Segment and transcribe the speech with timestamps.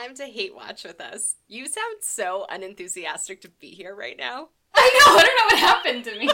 [0.00, 1.34] time to hate watch with us.
[1.48, 4.48] You sound so unenthusiastic to be here right now.
[4.74, 6.30] I know, I don't know what happened to me.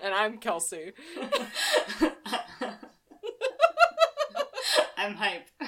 [0.02, 0.92] and I'm Kelsey.
[4.96, 5.48] I'm hype.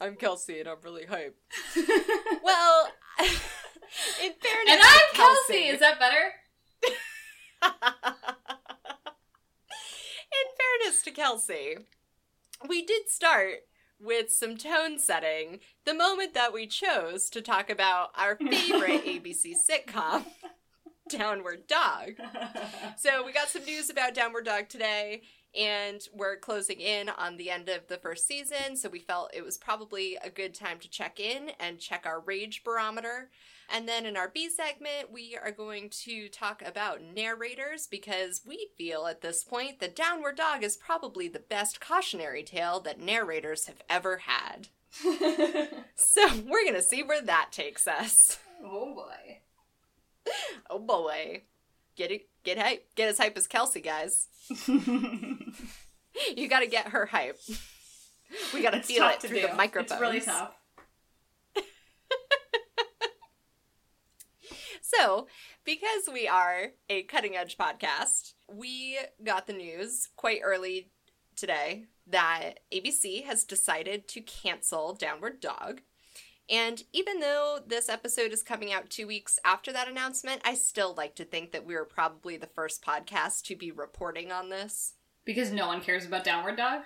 [0.00, 1.36] I'm Kelsey and I'm really hype.
[2.42, 2.88] well,
[3.20, 5.66] in fairness, and I'm Kelsey.
[5.66, 6.32] Is that better?
[10.32, 11.76] in fairness to Kelsey,
[12.68, 13.60] we did start
[13.98, 19.54] with some tone setting the moment that we chose to talk about our favorite ABC
[19.56, 20.26] sitcom,
[21.08, 22.16] Downward Dog.
[22.98, 25.22] So we got some news about Downward Dog today,
[25.58, 29.44] and we're closing in on the end of the first season, so we felt it
[29.44, 33.30] was probably a good time to check in and check our rage barometer.
[33.70, 38.70] And then in our B segment, we are going to talk about narrators because we
[38.78, 43.66] feel at this point that Downward Dog is probably the best cautionary tale that narrators
[43.66, 44.68] have ever had.
[44.92, 48.38] so we're going to see where that takes us.
[48.64, 49.38] Oh boy.
[50.68, 51.44] Oh boy.
[51.96, 52.86] Get it get hype.
[52.94, 54.28] Get as hype as Kelsey, guys.
[54.68, 57.38] you got to get her hype.
[58.52, 59.46] We got to feel it through do.
[59.48, 59.96] the microphone.
[59.96, 60.57] It's really tough.
[64.96, 65.26] So,
[65.64, 70.90] because we are a cutting edge podcast, we got the news quite early
[71.36, 75.82] today that ABC has decided to cancel Downward Dog.
[76.48, 80.94] And even though this episode is coming out two weeks after that announcement, I still
[80.96, 84.94] like to think that we were probably the first podcast to be reporting on this.
[85.26, 86.80] Because no one cares about Downward Dog?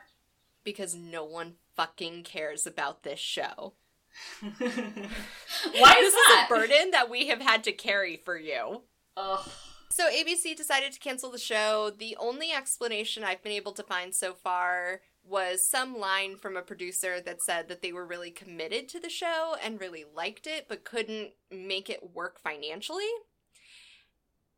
[0.64, 3.74] Because no one fucking cares about this show.
[4.40, 6.46] Why is this that?
[6.50, 8.82] is a burden that we have had to carry for you.
[9.16, 9.48] Ugh.
[9.90, 11.92] So ABC decided to cancel the show.
[11.96, 16.62] The only explanation I've been able to find so far was some line from a
[16.62, 20.66] producer that said that they were really committed to the show and really liked it,
[20.68, 23.04] but couldn't make it work financially.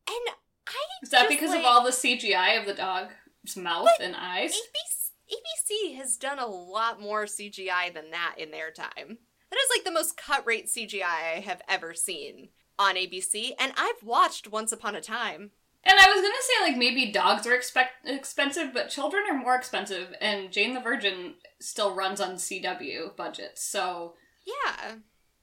[0.09, 3.89] And I is that just, because like, of all the CGI of the dog's mouth
[4.01, 4.53] and eyes?
[4.53, 9.19] ABC, ABC has done a lot more CGI than that in their time.
[9.55, 11.05] That is like the most cut rate CGI
[11.37, 15.53] I have ever seen on ABC, and I've watched Once Upon a Time.
[15.85, 19.55] And I was gonna say like maybe dogs are expect- expensive, but children are more
[19.55, 24.97] expensive, and Jane the Virgin still runs on CW budgets, so Yeah.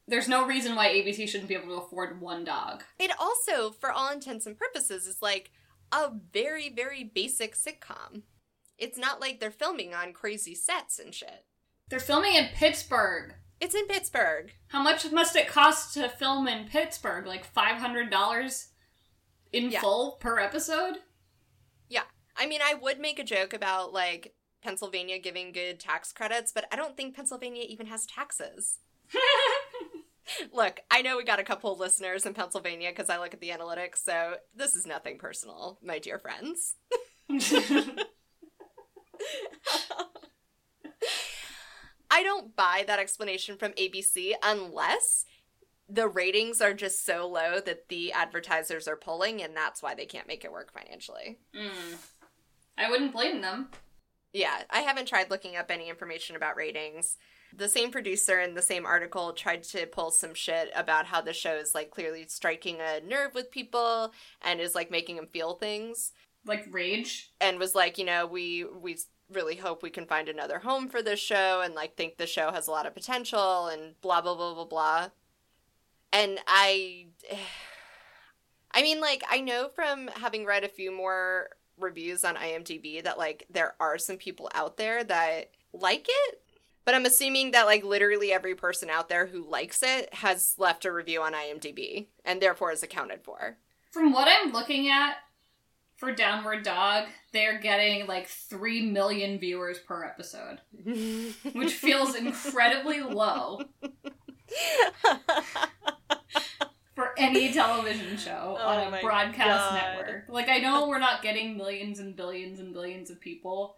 [0.10, 2.84] there's no reason why ABC shouldn't be able to afford one dog.
[3.00, 5.52] It also, for all intents and purposes, is like
[5.94, 8.24] a very, very basic sitcom.
[8.78, 11.46] It's not like they're filming on crazy sets and shit.
[11.88, 13.36] They're filming in Pittsburgh.
[13.62, 14.52] It's in Pittsburgh.
[14.70, 17.28] How much must it cost to film in Pittsburgh?
[17.28, 18.70] Like five hundred dollars
[19.54, 19.80] in Yeah.
[19.82, 20.96] full per episode?
[21.88, 22.04] Yeah.
[22.36, 24.34] I mean, I would make a joke about like
[24.64, 28.80] Pennsylvania giving good tax credits, but I don't think Pennsylvania even has taxes.
[30.54, 33.50] Look, I know we got a couple listeners in Pennsylvania because I look at the
[33.50, 36.76] analytics, so this is nothing personal, my dear friends.
[42.22, 45.26] I don't buy that explanation from ABC unless
[45.90, 50.06] the ratings are just so low that the advertisers are pulling, and that's why they
[50.06, 51.40] can't make it work financially.
[51.56, 51.96] Mm.
[52.78, 53.70] I wouldn't blame them.
[54.34, 57.18] Yeah, I haven't tried looking up any information about ratings.
[57.58, 61.34] The same producer in the same article tried to pull some shit about how the
[61.34, 65.56] show is like clearly striking a nerve with people and is like making them feel
[65.56, 66.12] things
[66.46, 67.32] Like rage.
[67.42, 68.98] and was like, you know, we we
[69.34, 72.52] really hope we can find another home for this show and like think the show
[72.52, 75.10] has a lot of potential and blah blah blah blah blah.
[76.14, 77.08] And I
[78.72, 81.50] I mean like I know from having read a few more
[81.80, 86.42] reviews on IMDb that like there are some people out there that like it.
[86.84, 90.86] But I'm assuming that like literally every person out there who likes it has left
[90.86, 93.58] a review on IMDb and therefore is accounted for.
[93.92, 95.18] From what I'm looking at
[96.02, 100.58] for Downward Dog, they're getting like 3 million viewers per episode,
[101.54, 103.62] which feels incredibly low
[106.96, 109.74] for any television show Oh on a broadcast God.
[109.76, 110.24] network.
[110.28, 113.76] Like, I know we're not getting millions and billions and billions of people,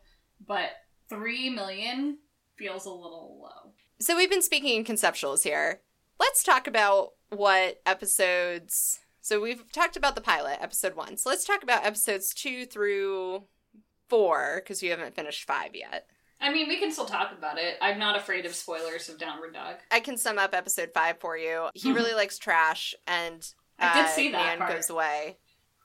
[0.48, 0.70] but
[1.10, 2.20] 3 million
[2.56, 3.74] feels a little low.
[4.00, 5.82] So we've been speaking in conceptuals here.
[6.22, 9.02] Let's talk about what episodes.
[9.24, 11.16] So we've talked about the pilot, episode one.
[11.16, 13.46] So let's talk about episodes two through
[14.10, 16.08] four, because you haven't finished five yet.
[16.42, 17.78] I mean, we can still talk about it.
[17.82, 19.78] I'm not afraid of spoilers of Downward Dog.
[19.90, 21.70] I can sum up episode five for you.
[21.74, 23.48] He really likes trash, and
[23.80, 24.74] I did uh, see that man part.
[24.74, 25.38] goes away.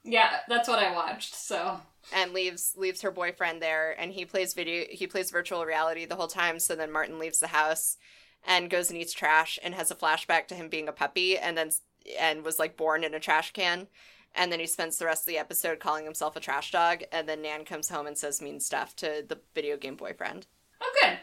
[0.02, 1.36] Yeah, that's what I watched.
[1.36, 1.80] So
[2.12, 6.16] and leaves leaves her boyfriend there and he plays video he plays virtual reality the
[6.16, 7.98] whole time so then Martin leaves the house
[8.46, 11.58] and goes and eats trash and has a flashback to him being a puppy and
[11.58, 11.70] then
[12.18, 13.88] and was like born in a trash can
[14.34, 17.28] and then he spends the rest of the episode calling himself a trash dog and
[17.28, 20.46] then Nan comes home and says mean stuff to the video game boyfriend.
[20.80, 21.18] Oh good.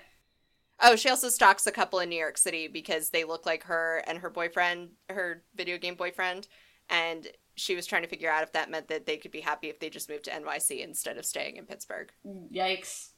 [0.82, 4.04] Oh, she also stalks a couple in New York City because they look like her
[4.08, 6.48] and her boyfriend, her video game boyfriend,
[6.90, 9.70] and she was trying to figure out if that meant that they could be happy
[9.70, 12.12] if they just moved to NYC instead of staying in Pittsburgh.
[12.54, 13.12] Yikes.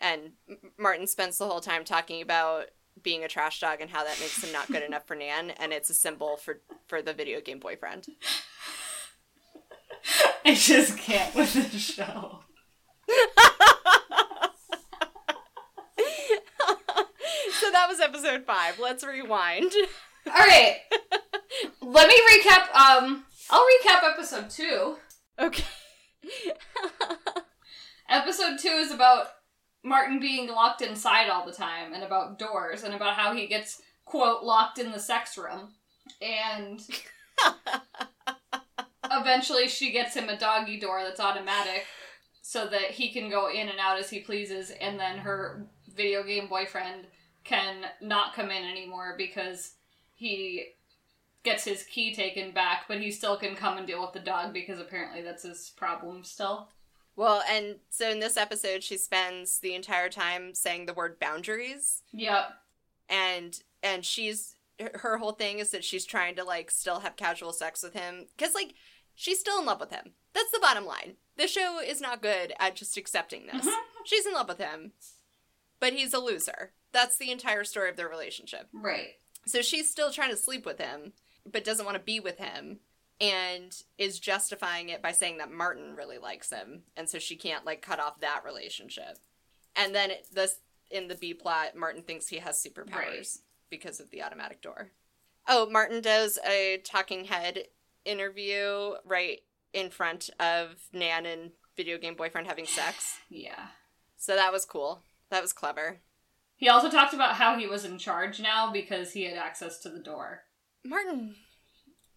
[0.00, 0.32] And
[0.76, 2.66] Martin spends the whole time talking about
[3.02, 5.72] being a trash dog and how that makes him not good enough for Nan, and
[5.72, 8.06] it's a symbol for for the video game boyfriend.
[10.44, 12.40] I just can't with this show.
[17.52, 18.78] so that was episode five.
[18.78, 19.72] Let's rewind.
[20.26, 20.76] All right.
[21.80, 22.74] Let me recap.
[22.74, 24.96] Um, I'll recap episode two.
[25.38, 25.64] Okay.
[28.08, 29.28] episode two is about
[29.84, 33.80] Martin being locked inside all the time, and about doors, and about how he gets
[34.04, 35.74] quote locked in the sex room,
[36.20, 36.80] and
[39.10, 41.84] eventually she gets him a doggy door that's automatic,
[42.42, 46.22] so that he can go in and out as he pleases, and then her video
[46.22, 47.06] game boyfriend
[47.44, 49.74] can not come in anymore because
[50.14, 50.66] he
[51.44, 54.52] gets his key taken back, but he still can come and deal with the dog
[54.52, 56.68] because apparently that's his problem still.
[57.18, 62.04] Well, and so in this episode, she spends the entire time saying the word boundaries.
[62.12, 62.52] Yep.
[63.08, 64.54] And and she's
[64.94, 68.26] her whole thing is that she's trying to like still have casual sex with him
[68.36, 68.74] because like
[69.16, 70.12] she's still in love with him.
[70.32, 71.16] That's the bottom line.
[71.36, 73.66] The show is not good at just accepting this.
[73.66, 74.04] Mm-hmm.
[74.04, 74.92] She's in love with him,
[75.80, 76.70] but he's a loser.
[76.92, 78.68] That's the entire story of their relationship.
[78.72, 79.14] Right.
[79.44, 81.14] So she's still trying to sleep with him,
[81.50, 82.78] but doesn't want to be with him
[83.20, 87.66] and is justifying it by saying that Martin really likes him, and so she can't
[87.66, 89.18] like cut off that relationship.
[89.76, 90.58] And then it, this
[90.90, 93.26] in the B plot, Martin thinks he has superpowers right.
[93.70, 94.90] because of the automatic door.
[95.46, 97.64] Oh, Martin does a talking head
[98.04, 99.40] interview right
[99.72, 103.18] in front of Nan and video game boyfriend having sex.
[103.28, 103.68] yeah.
[104.16, 105.04] So that was cool.
[105.30, 106.00] That was clever.
[106.56, 109.90] He also talked about how he was in charge now because he had access to
[109.90, 110.42] the door.
[110.84, 111.36] Martin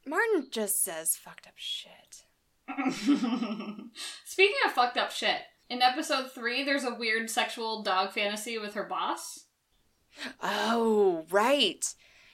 [0.06, 2.24] Martin just says fucked up shit.
[4.26, 8.74] Speaking of fucked up shit, in episode 3 there's a weird sexual dog fantasy with
[8.74, 9.46] her boss.
[10.42, 11.86] Oh, right.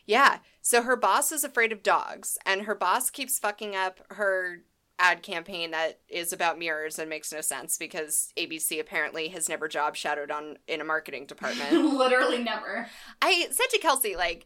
[0.06, 0.40] Yeah.
[0.62, 4.64] So her boss is afraid of dogs and her boss keeps fucking up her
[5.00, 9.68] ad campaign that is about mirrors and makes no sense because ABC apparently has never
[9.68, 11.72] job shadowed on in a marketing department.
[11.94, 12.88] Literally never.
[13.22, 14.46] I said to Kelsey, like,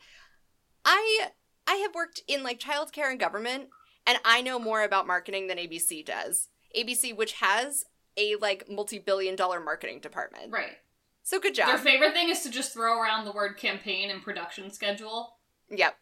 [0.84, 1.30] I
[1.72, 3.70] I have worked in like childcare and government,
[4.06, 6.50] and I know more about marketing than ABC does.
[6.78, 7.86] ABC, which has
[8.18, 10.52] a like multi-billion dollar marketing department.
[10.52, 10.78] Right.
[11.24, 11.68] So good job.
[11.68, 15.38] Their favorite thing is to just throw around the word campaign and production schedule.
[15.70, 15.96] Yep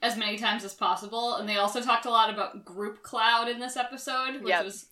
[0.00, 1.36] as many times as possible.
[1.36, 4.64] And they also talked a lot about group cloud in this episode, which yep.
[4.64, 4.86] was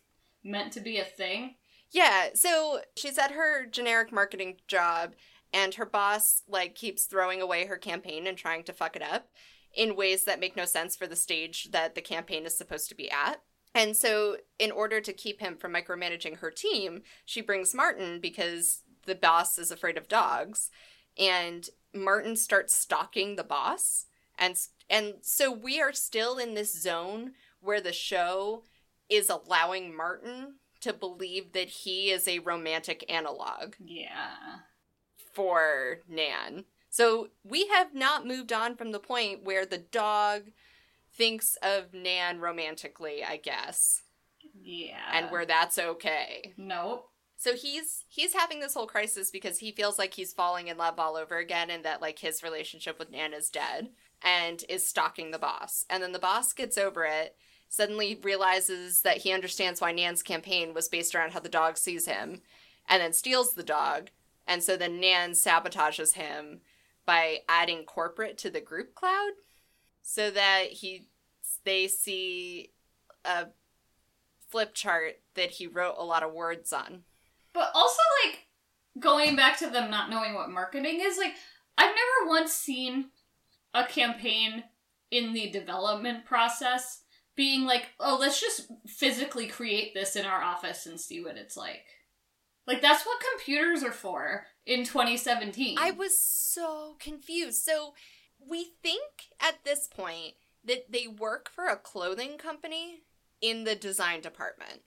[0.44, 1.56] meant to be a thing.
[1.90, 5.14] Yeah, so she's at her generic marketing job
[5.52, 9.28] and her boss like keeps throwing away her campaign and trying to fuck it up
[9.74, 12.94] in ways that make no sense for the stage that the campaign is supposed to
[12.94, 13.42] be at.
[13.74, 18.82] And so in order to keep him from micromanaging her team, she brings Martin because
[19.06, 20.70] the boss is afraid of dogs
[21.18, 24.06] and Martin starts stalking the boss
[24.38, 24.56] and
[24.88, 28.64] and so we are still in this zone where the show
[29.08, 33.74] is allowing Martin to believe that he is a romantic analog.
[33.78, 34.60] Yeah.
[35.32, 36.64] For Nan.
[36.90, 40.50] So we have not moved on from the point where the dog
[41.14, 44.02] thinks of Nan romantically, I guess.
[44.60, 44.98] Yeah.
[45.12, 46.52] And where that's okay.
[46.56, 47.08] Nope.
[47.36, 50.98] So he's he's having this whole crisis because he feels like he's falling in love
[50.98, 53.88] all over again and that like his relationship with Nan is dead
[54.22, 55.86] and is stalking the boss.
[55.88, 57.36] And then the boss gets over it,
[57.68, 62.06] suddenly realizes that he understands why Nan's campaign was based around how the dog sees
[62.06, 62.42] him,
[62.88, 64.10] and then steals the dog.
[64.46, 66.60] And so then Nan sabotages him
[67.06, 69.32] by adding corporate to the group cloud
[70.02, 71.06] so that he
[71.64, 72.72] they see
[73.24, 73.46] a
[74.48, 77.02] flip chart that he wrote a lot of words on.
[77.52, 78.46] But also like
[78.98, 81.34] going back to them not knowing what marketing is, like
[81.76, 83.06] I've never once seen
[83.74, 84.64] a campaign
[85.10, 87.02] in the development process
[87.36, 91.56] being like, oh, let's just physically create this in our office and see what it's
[91.56, 91.84] like.
[92.66, 95.76] Like, that's what computers are for in 2017.
[95.78, 97.62] I was so confused.
[97.64, 97.94] So,
[98.38, 103.02] we think at this point that they work for a clothing company
[103.40, 104.80] in the design department,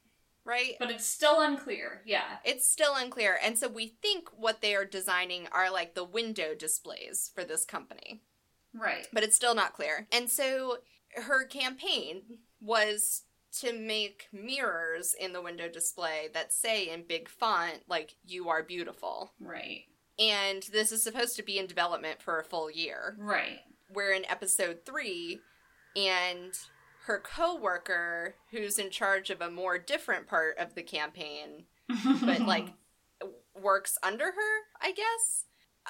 [0.45, 0.73] right?
[0.79, 2.01] But it's still unclear.
[2.05, 2.37] Yeah.
[2.43, 3.37] It's still unclear.
[3.43, 7.65] And so we think what they are designing are like the window displays for this
[7.65, 8.21] company,
[8.73, 9.07] Right.
[9.13, 10.07] but it's still not clear.
[10.11, 10.77] And so
[11.15, 13.23] her campaign was
[13.61, 18.63] to make mirrors in the window display that say in big font, like, you are
[18.63, 19.33] beautiful.
[19.39, 19.83] Right.
[20.19, 23.15] And this is supposed to be in development for a full year.
[23.19, 23.59] Right.
[23.91, 25.39] We're in episode three,
[25.95, 26.53] and
[27.05, 31.65] her coworker, who's in charge of a more different part of the campaign,
[32.21, 32.69] but like
[33.59, 35.45] works under her, I guess,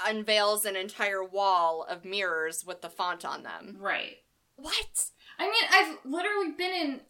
[0.05, 3.77] unveils an entire wall of mirrors with the font on them.
[3.79, 4.17] Right.
[4.55, 5.05] What?
[5.39, 7.01] I mean, I've literally been in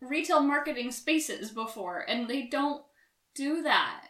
[0.00, 2.82] retail marketing spaces before, and they don't
[3.34, 4.06] do that.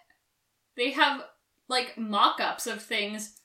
[0.76, 1.22] They have
[1.68, 3.40] like mock ups of things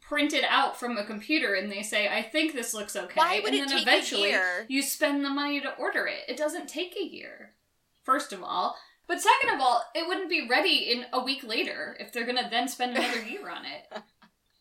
[0.00, 3.14] printed out from a computer, and they say, I think this looks okay.
[3.14, 4.66] Why would and it then take a eventually year?
[4.68, 6.24] you spend the money to order it.
[6.28, 7.54] It doesn't take a year,
[8.02, 8.76] first of all.
[9.06, 12.48] But second of all, it wouldn't be ready in a week later if they're gonna
[12.48, 14.02] then spend another year on it.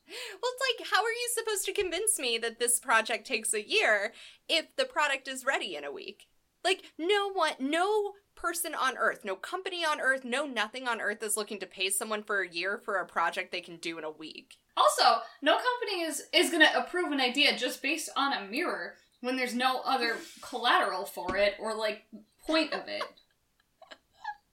[0.09, 3.67] Well, it's like, how are you supposed to convince me that this project takes a
[3.67, 4.11] year
[4.47, 6.28] if the product is ready in a week?
[6.63, 11.21] Like, no one, no person on earth, no company on earth, no nothing on earth
[11.21, 14.03] is looking to pay someone for a year for a project they can do in
[14.03, 14.57] a week.
[14.77, 18.95] Also, no company is is going to approve an idea just based on a mirror
[19.19, 22.05] when there's no other collateral for it or like
[22.45, 23.03] point of it.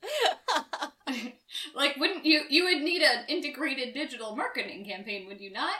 [1.75, 5.75] like wouldn't you you would need an integrated digital marketing campaign, would you not?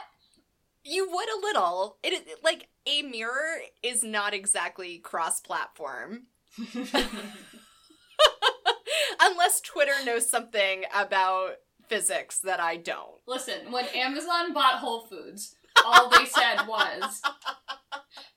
[0.87, 1.97] You would a little.
[2.01, 6.27] It is like a mirror is not exactly cross-platform.
[9.21, 11.55] Unless Twitter knows something about
[11.89, 13.19] physics that I don't.
[13.27, 17.21] Listen, when Amazon bought Whole Foods, all they said was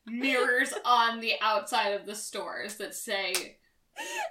[0.07, 3.59] mirrors on the outside of the stores that say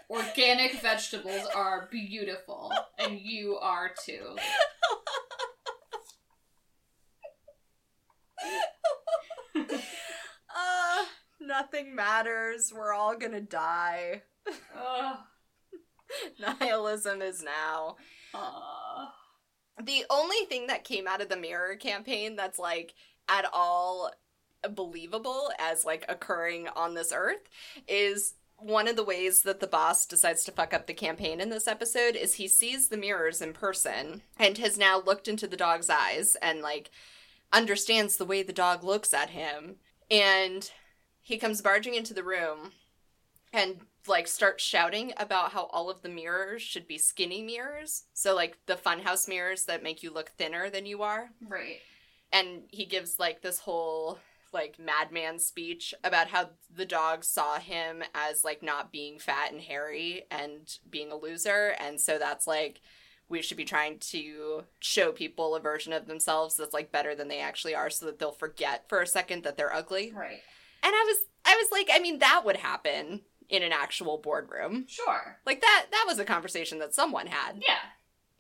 [0.10, 4.36] organic vegetables are beautiful and you are too.
[10.56, 11.06] Uh,
[11.40, 12.74] nothing matters.
[12.76, 14.24] We're all gonna die.
[14.76, 15.18] Ugh.
[16.40, 17.98] Nihilism is now.
[18.34, 19.14] Aw.
[19.84, 22.94] The only thing that came out of the mirror campaign that's like
[23.30, 24.12] at all
[24.74, 27.48] believable as like occurring on this earth
[27.88, 31.50] is one of the ways that the boss decides to fuck up the campaign in
[31.50, 35.56] this episode is he sees the mirrors in person and has now looked into the
[35.56, 36.92] dog's eyes and like
[37.52, 39.78] understands the way the dog looks at him.
[40.12, 40.70] And
[41.22, 42.72] he comes barging into the room
[43.54, 48.06] and like starts shouting about how all of the mirrors should be skinny mirrors.
[48.14, 51.30] So like the funhouse mirrors that make you look thinner than you are.
[51.48, 51.80] Right.
[52.32, 54.20] and he gives like this whole
[54.52, 59.62] like madman speech about how the dog saw him as like not being fat and
[59.62, 61.76] hairy and being a loser.
[61.80, 62.82] And so that's like
[63.30, 67.28] we should be trying to show people a version of themselves that's like better than
[67.28, 70.42] they actually are so that they'll forget for a second that they're ugly Right.
[70.84, 74.86] and i was i was like i mean that would happen in an actual boardroom
[74.88, 75.38] Sure.
[75.46, 77.78] like that that was a conversation that someone had Yeah.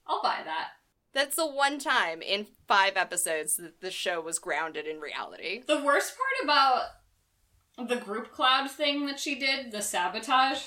[0.08, 0.70] I'll buy that.
[1.14, 5.84] that's the one time in five episodes that the show was grounded in reality The
[5.84, 6.84] worst part about
[7.88, 10.64] the group cloud thing that she did, the sabotage,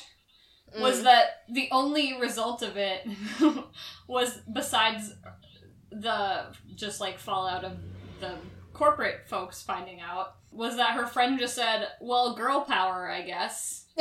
[0.81, 1.05] was Mm.
[1.05, 3.07] that the only result of it
[4.09, 5.13] was besides
[5.91, 7.77] the just like fallout of
[8.21, 8.35] the
[8.73, 13.87] corporate folks finding out was that her friend just said, "Well, girl power, I guess."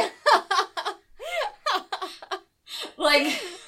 [2.98, 3.24] Like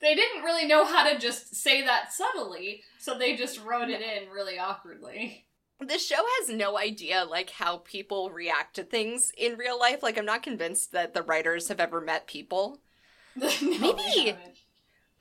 [0.00, 4.00] they didn't really know how to just say that subtly, so they just wrote it
[4.00, 5.46] in really awkwardly.
[5.82, 10.02] The show has no idea like how people react to things in real life.
[10.02, 12.78] Like i'm not convinced that the writers have ever met people.
[13.36, 14.36] No, Maybe.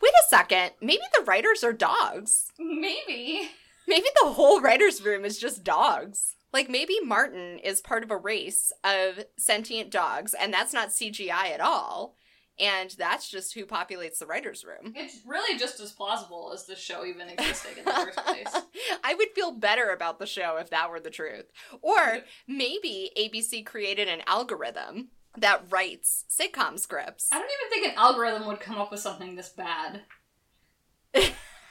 [0.02, 0.72] wait a second.
[0.82, 2.52] Maybe the writers are dogs.
[2.60, 3.50] Maybe.
[3.88, 6.36] maybe the whole writers room is just dogs.
[6.52, 11.30] Like maybe martin is part of a race of sentient dogs and that's not cgi
[11.32, 12.16] at all
[12.62, 16.76] and that's just who populates the writers room It's really just as plausible as the
[16.76, 18.56] show even existing in the first place.
[19.04, 21.52] I would feel better about the show if that were the truth.
[21.82, 27.30] Or maybe ABC created an algorithm that writes sitcom scripts.
[27.32, 30.02] I don't even think an algorithm would come up with something this bad.
[31.14, 31.24] but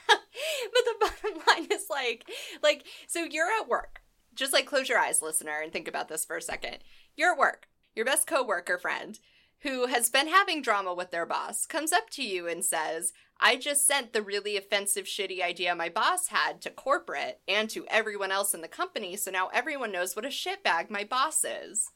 [0.05, 2.29] the bottom line is like
[2.61, 4.01] like so you're at work.
[4.35, 6.79] Just like close your eyes listener and think about this for a second.
[7.15, 7.67] You're at work.
[7.95, 9.19] Your best coworker friend
[9.61, 13.55] who has been having drama with their boss comes up to you and says, "I
[13.55, 18.31] just sent the really offensive shitty idea my boss had to corporate and to everyone
[18.31, 21.91] else in the company, so now everyone knows what a shitbag my boss is."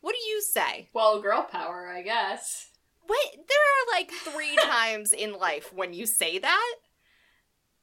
[0.00, 0.88] What do you say?
[0.92, 2.70] Well, girl power, I guess.
[3.06, 3.34] What?
[3.34, 6.74] There are like three times in life when you say that,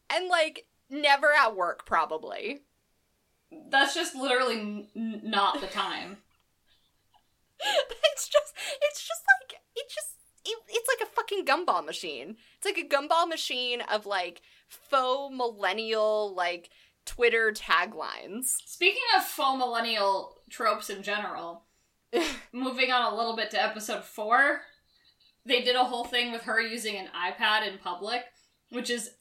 [0.10, 2.62] and like never at work, probably.
[3.70, 6.18] That's just literally n- not the time.
[8.14, 12.38] it's just, it's just like, it just, it, it's like a fucking gumball machine.
[12.58, 16.70] It's like a gumball machine of like faux millennial, like
[17.06, 18.56] Twitter taglines.
[18.66, 21.64] Speaking of faux millennial tropes in general,
[22.54, 24.62] moving on a little bit to episode four,
[25.46, 28.24] they did a whole thing with her using an iPad in public,
[28.70, 29.12] which is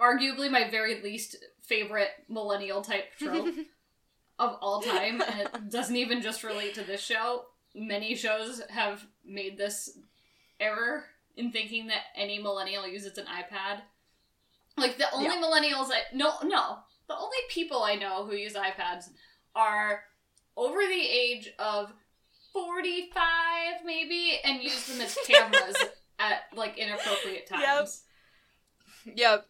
[0.00, 3.54] arguably my very least favorite millennial type trope
[4.38, 7.42] of all time, and it doesn't even just relate to this show.
[7.78, 9.98] Many shows have made this
[10.58, 11.04] error
[11.36, 13.82] in thinking that any millennial uses an iPad.
[14.78, 15.42] Like the only Yeah.
[15.42, 19.10] millennials I no no the only people I know who use iPads
[19.54, 20.04] are
[20.56, 21.92] over the age of
[22.52, 25.76] forty five maybe and use them as cameras
[26.18, 27.60] at like inappropriate Yep.
[27.60, 28.04] times.
[29.04, 29.46] yep.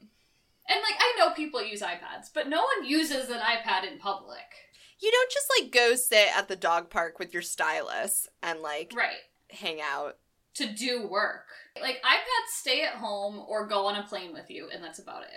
[0.68, 4.42] And like I know people use iPads, but no one uses an iPad in public.
[5.06, 8.92] You don't just like go sit at the dog park with your stylus and like
[8.92, 9.18] Right.
[9.50, 10.18] hang out.
[10.54, 11.44] To do work.
[11.80, 15.22] Like iPads stay at home or go on a plane with you, and that's about
[15.22, 15.28] it.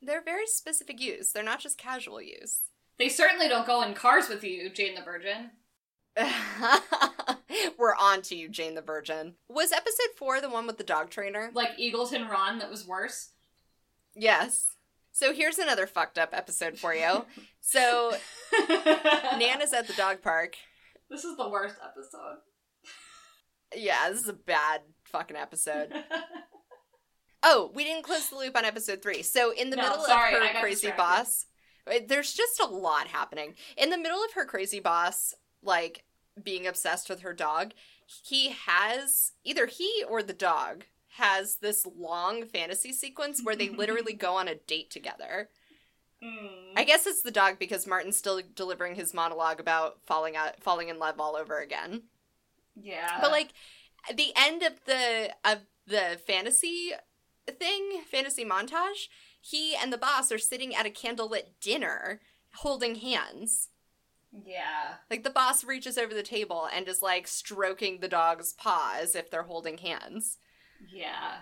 [0.00, 1.30] They're very specific use.
[1.30, 2.60] They're not just casual use.
[2.98, 5.50] They certainly don't go in cars with you, Jane the Virgin.
[7.78, 9.34] We're on to you, Jane the Virgin.
[9.48, 11.50] Was episode four the one with the dog trainer?
[11.52, 13.30] Like Eagleton Ron that was worse.
[14.14, 14.71] Yes.
[15.12, 17.24] So here's another fucked up episode for you.
[17.64, 18.12] So
[19.38, 20.56] Nana's at the dog park.
[21.08, 22.38] This is the worst episode.
[23.74, 25.92] Yeah, this is a bad fucking episode.
[27.44, 29.22] Oh, we didn't close the loop on episode three.
[29.22, 30.96] So in the No, middle sorry, of her crazy distracted.
[30.96, 31.46] boss,
[31.88, 33.54] uh, there's just a lot happening.
[33.76, 36.04] In the middle of her crazy boss, like
[36.40, 37.72] being obsessed with her dog,
[38.24, 40.84] he has either he or the dog
[41.16, 45.48] has this long fantasy sequence where they literally go on a date together.
[46.22, 46.72] Hmm.
[46.76, 50.88] I guess it's the dog because Martin's still delivering his monologue about falling out, falling
[50.88, 52.04] in love all over again.
[52.80, 53.18] yeah.
[53.20, 53.52] But like
[54.14, 56.92] the end of the of the fantasy
[57.46, 59.08] thing, fantasy montage,
[59.40, 62.20] he and the boss are sitting at a candlelit dinner
[62.56, 63.68] holding hands.
[64.32, 64.94] Yeah.
[65.10, 69.14] Like the boss reaches over the table and is like stroking the dog's paw as
[69.14, 70.38] if they're holding hands.
[70.90, 71.38] Yeah.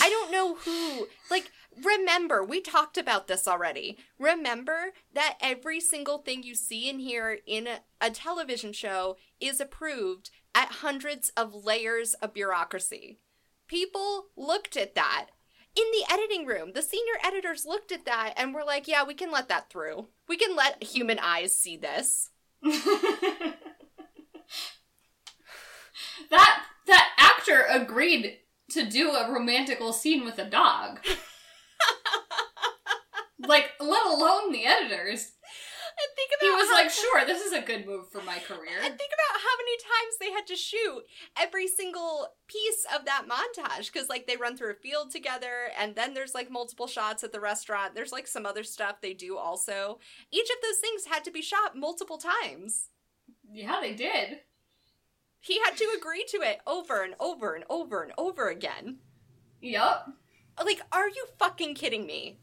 [0.00, 1.08] I don't know who.
[1.30, 1.50] Like,
[1.82, 3.98] remember, we talked about this already.
[4.18, 9.60] Remember that every single thing you see and hear in a, a television show is
[9.60, 13.18] approved at hundreds of layers of bureaucracy.
[13.66, 15.28] People looked at that.
[15.74, 19.14] In the editing room, the senior editors looked at that and were like, yeah, we
[19.14, 20.08] can let that through.
[20.28, 22.28] We can let human eyes see this.
[22.62, 23.56] that
[26.30, 26.64] that
[27.42, 28.38] actor agreed
[28.70, 31.00] to do a romantical scene with a dog.
[33.38, 35.32] like, let alone the editors.
[35.94, 38.38] And think about He was how- like, "Sure, this is a good move for my
[38.38, 41.02] career." And think about how many times they had to shoot
[41.38, 45.94] every single piece of that montage because, like, they run through a field together, and
[45.94, 47.94] then there's like multiple shots at the restaurant.
[47.94, 49.98] There's like some other stuff they do also.
[50.32, 52.88] Each of those things had to be shot multiple times.
[53.52, 54.38] Yeah, they did.
[55.42, 58.98] He had to agree to it over and over and over and over again.
[59.60, 60.08] Yup.
[60.64, 62.38] Like, are you fucking kidding me?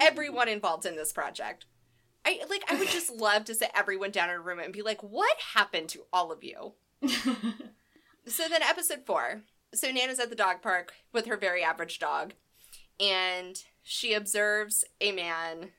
[0.00, 1.66] Everyone involved in this project.
[2.24, 4.82] I like I would just love to sit everyone down in a room and be
[4.82, 6.72] like, what happened to all of you?
[8.26, 9.42] So then, episode four.
[9.74, 12.34] So Nana's at the dog park with her very average dog,
[13.00, 15.70] and she observes a man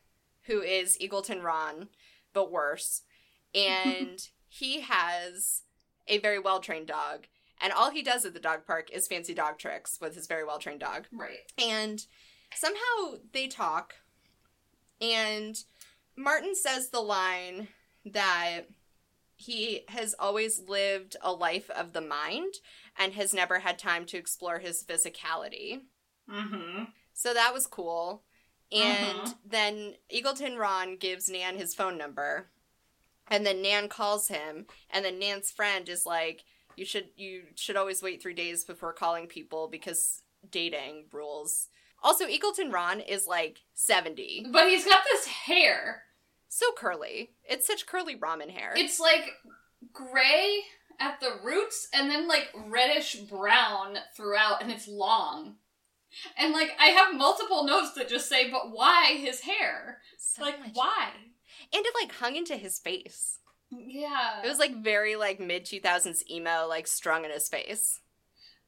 [0.48, 1.90] who is Eagleton Ron,
[2.34, 3.02] but worse.
[3.56, 5.62] And he has
[6.08, 7.28] a very well trained dog,
[7.62, 10.44] and all he does at the dog park is fancy dog tricks with his very
[10.44, 11.06] well trained dog.
[11.12, 11.40] right.
[11.58, 12.06] And
[12.56, 13.96] somehow they talk,
[15.02, 15.58] and
[16.16, 17.68] Martin says the line
[18.06, 18.62] that
[19.36, 22.54] he has always lived a life of the mind
[22.98, 25.82] and has never had time to explore his physicality.
[26.30, 26.84] Mm-hmm.
[27.14, 28.24] So that was cool.
[28.72, 29.38] And Mhm.
[29.46, 32.50] then Eagleton Ron gives Nan his phone number.
[33.30, 36.44] And then Nan calls him, and then Nan's friend is like,
[36.76, 41.70] "You should you should always wait 3 days before calling people because dating rules."
[42.04, 44.48] Also, Eagleton Ron is like 70.
[44.52, 46.04] But he's got this hair.
[46.50, 47.32] So curly.
[47.46, 48.74] It's such curly ramen hair.
[48.76, 49.32] It's like
[49.94, 50.64] gray
[51.00, 55.56] at the roots and then like reddish brown throughout and it's long.
[56.38, 60.02] And like I have multiple notes that just say, but why his hair?
[60.18, 61.10] so Like why?
[61.74, 63.40] And it like hung into his face.
[63.72, 64.42] Yeah.
[64.44, 68.00] It was like very like mid 2000s emo, like strung in his face.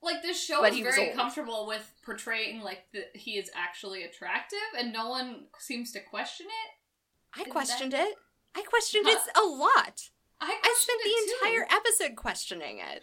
[0.01, 4.59] like this show But is very comfortable with portraying like that he is actually attractive
[4.77, 7.37] and no one seems to question it.
[7.37, 8.15] I Isn't questioned it.
[8.55, 9.43] I questioned it Huh.
[9.43, 10.01] a lot.
[10.39, 11.47] I, I spent the it too.
[11.47, 13.01] entire episode questioning it.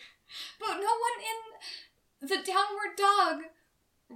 [0.60, 1.18] But no one
[2.22, 3.42] in the Downward Dog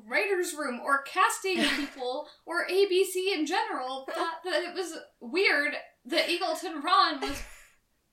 [0.07, 6.29] writers' room or casting people or ABC in general thought that it was weird that
[6.29, 7.43] Eagleton Ron was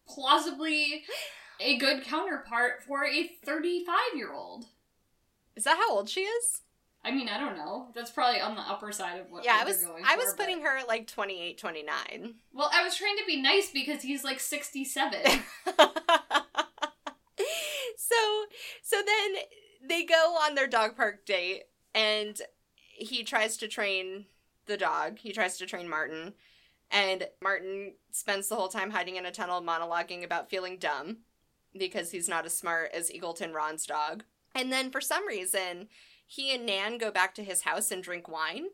[0.08, 1.04] plausibly
[1.60, 4.65] a good counterpart for a 35 year old.
[5.56, 6.62] Is that how old she is?
[7.06, 7.89] I mean, I don't know.
[7.93, 10.34] That's probably on the upper side of what yeah, I was going I for, was
[10.34, 12.36] but- putting her at like 28, 29.
[12.54, 15.19] Well, I was trying to be nice because he's like 67.
[17.98, 18.15] so
[18.82, 19.36] so then
[19.88, 22.41] they go on their dog park date and
[22.75, 24.25] he tries to train
[24.65, 25.19] the dog.
[25.19, 26.34] He tries to train Martin.
[26.91, 31.17] And Martin spends the whole time hiding in a tunnel monologuing about feeling dumb
[31.77, 34.23] because he's not as smart as Eagleton Ron's dog.
[34.53, 35.88] And then for some reason,
[36.27, 38.67] he and Nan go back to his house and drink wine.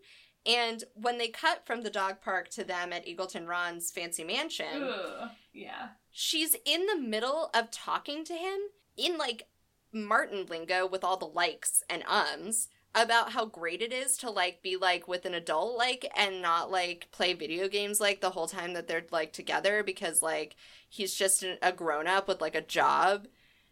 [0.45, 4.83] And when they cut from the dog park to them at Eagleton Ron's fancy mansion,
[4.83, 5.29] Ugh.
[5.53, 5.89] Yeah.
[6.11, 8.59] she's in the middle of talking to him
[8.97, 9.47] in like
[9.93, 14.61] Martin lingo with all the likes and ums about how great it is to like
[14.61, 18.47] be like with an adult like and not like play video games like the whole
[18.47, 20.55] time that they're like together because like
[20.89, 23.27] he's just an, a grown up with like a job.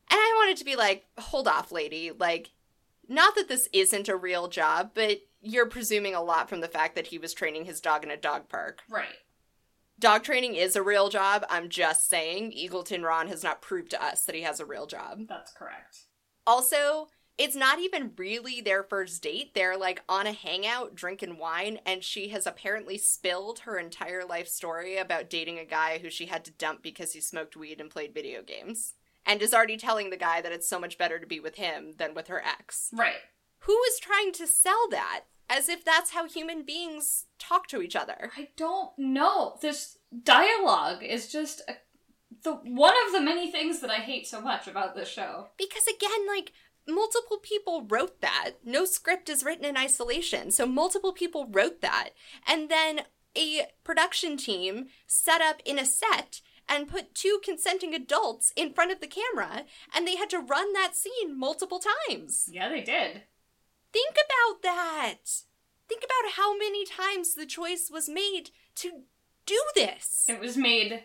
[0.10, 2.12] And I wanted to be like, hold off, lady.
[2.18, 2.52] Like,
[3.10, 6.96] not that this isn't a real job, but you're presuming a lot from the fact
[6.96, 8.84] that he was training his dog in a dog park.
[8.90, 9.08] Right.
[10.00, 11.46] Dog training is a real job.
[11.50, 14.86] I'm just saying, Eagleton Ron has not proved to us that he has a real
[14.86, 15.28] job.
[15.28, 16.04] That's correct.
[16.46, 19.54] Also, it's not even really their first date.
[19.54, 24.48] They're like on a hangout drinking wine, and she has apparently spilled her entire life
[24.48, 27.90] story about dating a guy who she had to dump because he smoked weed and
[27.90, 28.96] played video games.
[29.26, 31.96] And is already telling the guy that it's so much better to be with him
[31.98, 32.90] than with her ex.
[32.94, 33.18] Right.
[33.60, 37.96] Who is trying to sell that as if that's how human beings talk to each
[37.96, 38.32] other?
[38.38, 39.58] I don't know.
[39.62, 41.74] This dialogue is just a,
[42.44, 45.48] the one of the many things that I hate so much about this show.
[45.58, 46.54] Because again, like
[46.88, 48.52] multiple people wrote that.
[48.64, 50.52] No script is written in isolation.
[50.52, 52.10] So multiple people wrote that.
[52.48, 53.02] And then
[53.36, 58.92] a production team set up in a set and put two consenting adults in front
[58.92, 59.64] of the camera
[59.96, 62.50] and they had to run that scene multiple times.
[62.52, 63.24] Yeah, they did.
[63.94, 65.44] Think about that.
[65.88, 69.04] Think about how many times the choice was made to
[69.46, 70.26] do this.
[70.28, 71.04] It was made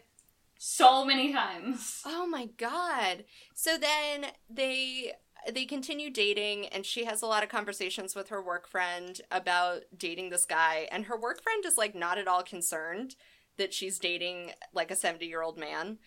[0.59, 2.03] so many times.
[2.05, 3.25] Oh my god.
[3.55, 5.12] So then they
[5.50, 9.83] they continue dating and she has a lot of conversations with her work friend about
[9.96, 13.16] dating this guy and her work friend is like not at all concerned
[13.59, 15.98] that she's dating like a 70-year-old man.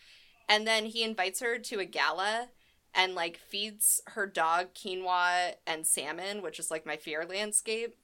[0.48, 2.50] And then he invites her to a gala
[2.94, 7.96] and like feeds her dog quinoa and salmon, which is like my fear landscape.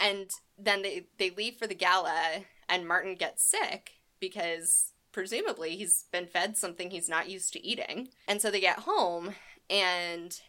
[0.00, 6.04] And then they they leave for the gala and Martin gets sick because presumably he's
[6.12, 8.08] been fed something he's not used to eating.
[8.26, 9.34] And so they get home
[9.70, 10.40] and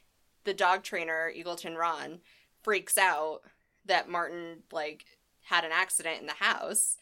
[0.50, 2.22] the dog trainer, Eagleton Ron,
[2.64, 3.42] freaks out
[3.86, 5.06] that Martin like
[5.44, 6.98] had an accident in the house.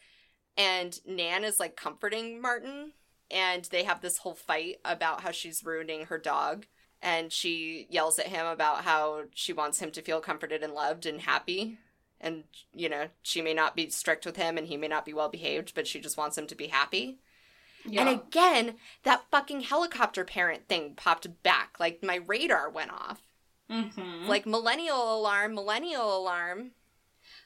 [0.58, 2.92] And Nan is like comforting Martin
[3.30, 6.66] and they have this whole fight about how she's ruining her dog.
[7.00, 11.06] And she yells at him about how she wants him to feel comforted and loved
[11.06, 11.78] and happy.
[12.20, 15.14] And, you know, she may not be strict with him and he may not be
[15.14, 17.18] well behaved, but she just wants him to be happy.
[17.86, 18.02] Yeah.
[18.02, 21.76] And again, that fucking helicopter parent thing popped back.
[21.80, 23.22] Like my radar went off.
[23.70, 24.26] Mm-hmm.
[24.28, 26.72] Like millennial alarm, millennial alarm.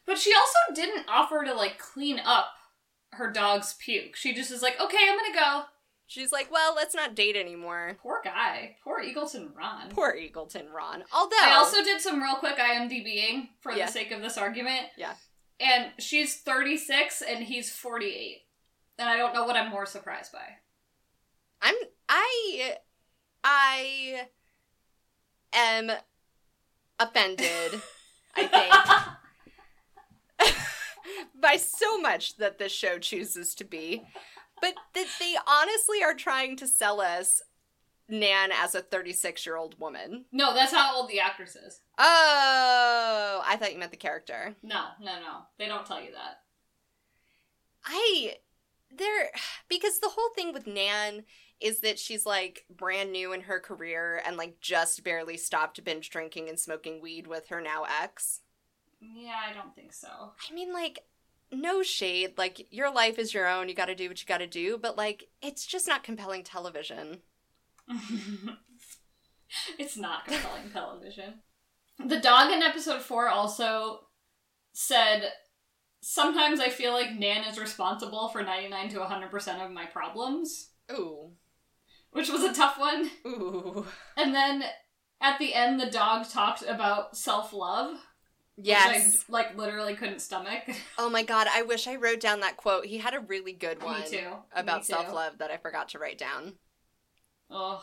[0.07, 2.47] But she also didn't offer to like clean up
[3.13, 4.17] her dog's puke.
[4.17, 5.63] She just is like, okay, I'm gonna go.
[6.07, 7.97] She's like, well, let's not date anymore.
[8.03, 8.77] Poor guy.
[8.85, 9.89] Poor Eagleton Ron.
[9.91, 11.05] Poor Eagleton Ron.
[11.13, 13.87] Although I also did some real quick IMDBing for Yeah.
[13.87, 14.89] the sake of this argument.
[14.99, 15.15] Yeah.
[15.59, 18.43] And she's 36 and he's 48.
[18.99, 20.41] And I don't know what I'm more surprised by.
[21.63, 21.75] I'm
[22.09, 22.77] I
[23.43, 24.27] I
[25.55, 25.93] am
[26.99, 27.81] offended,
[28.37, 28.47] I
[30.39, 30.55] think,
[31.41, 34.03] by so much that this show chooses to be.
[34.61, 37.43] But that they honestly are trying to sell us
[38.09, 40.27] Nan as a 36 year old woman.
[40.31, 41.81] no, that's how old the actress is.
[41.99, 44.55] Oh, I thought you meant the character.
[44.63, 45.39] No, no, no.
[45.59, 46.41] They don't tell you that.
[47.85, 48.37] I
[48.97, 49.31] there
[49.69, 51.25] because the whole thing with Nan
[51.63, 56.11] is that she's like brand new in her career and like just barely stopped binge
[56.11, 58.41] drinking and smoking weed with her now ex.
[59.01, 60.09] Yeah, I don't think so.
[60.51, 61.05] I mean like
[61.53, 62.39] no shade.
[62.39, 63.69] Like, your life is your own.
[63.69, 64.79] You got to do what you got to do.
[64.79, 67.19] But, like, it's just not compelling television.
[69.79, 71.35] it's not compelling television.
[72.05, 74.01] The dog in episode four also
[74.73, 75.31] said,
[76.01, 80.71] Sometimes I feel like Nan is responsible for 99 to 100% of my problems.
[80.91, 81.31] Ooh.
[82.13, 83.11] Which was a tough one.
[83.27, 83.87] Ooh.
[84.17, 84.65] And then
[85.21, 87.99] at the end, the dog talked about self love.
[88.57, 89.25] Yes.
[89.29, 90.63] I, like, literally couldn't stomach.
[90.99, 92.85] Oh my god, I wish I wrote down that quote.
[92.87, 94.29] He had a really good Me one too.
[94.55, 94.93] about Me too.
[94.93, 96.55] self love that I forgot to write down.
[97.51, 97.83] Ugh.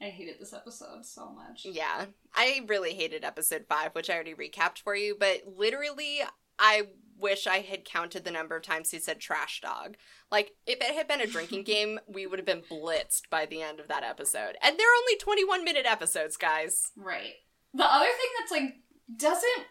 [0.00, 1.64] I hated this episode so much.
[1.64, 2.04] Yeah.
[2.34, 6.18] I really hated episode five, which I already recapped for you, but literally,
[6.58, 6.82] I
[7.18, 9.96] wish I had counted the number of times he said trash dog.
[10.30, 13.62] Like, if it had been a drinking game, we would have been blitzed by the
[13.62, 14.56] end of that episode.
[14.62, 16.92] And they're only 21 minute episodes, guys.
[16.96, 17.34] Right.
[17.74, 18.74] The other thing that's like
[19.16, 19.66] doesn't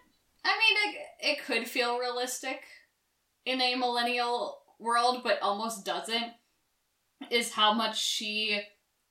[0.46, 2.62] I mean it, it could feel realistic
[3.46, 6.32] in a millennial world but almost doesn't
[7.30, 8.62] is how much she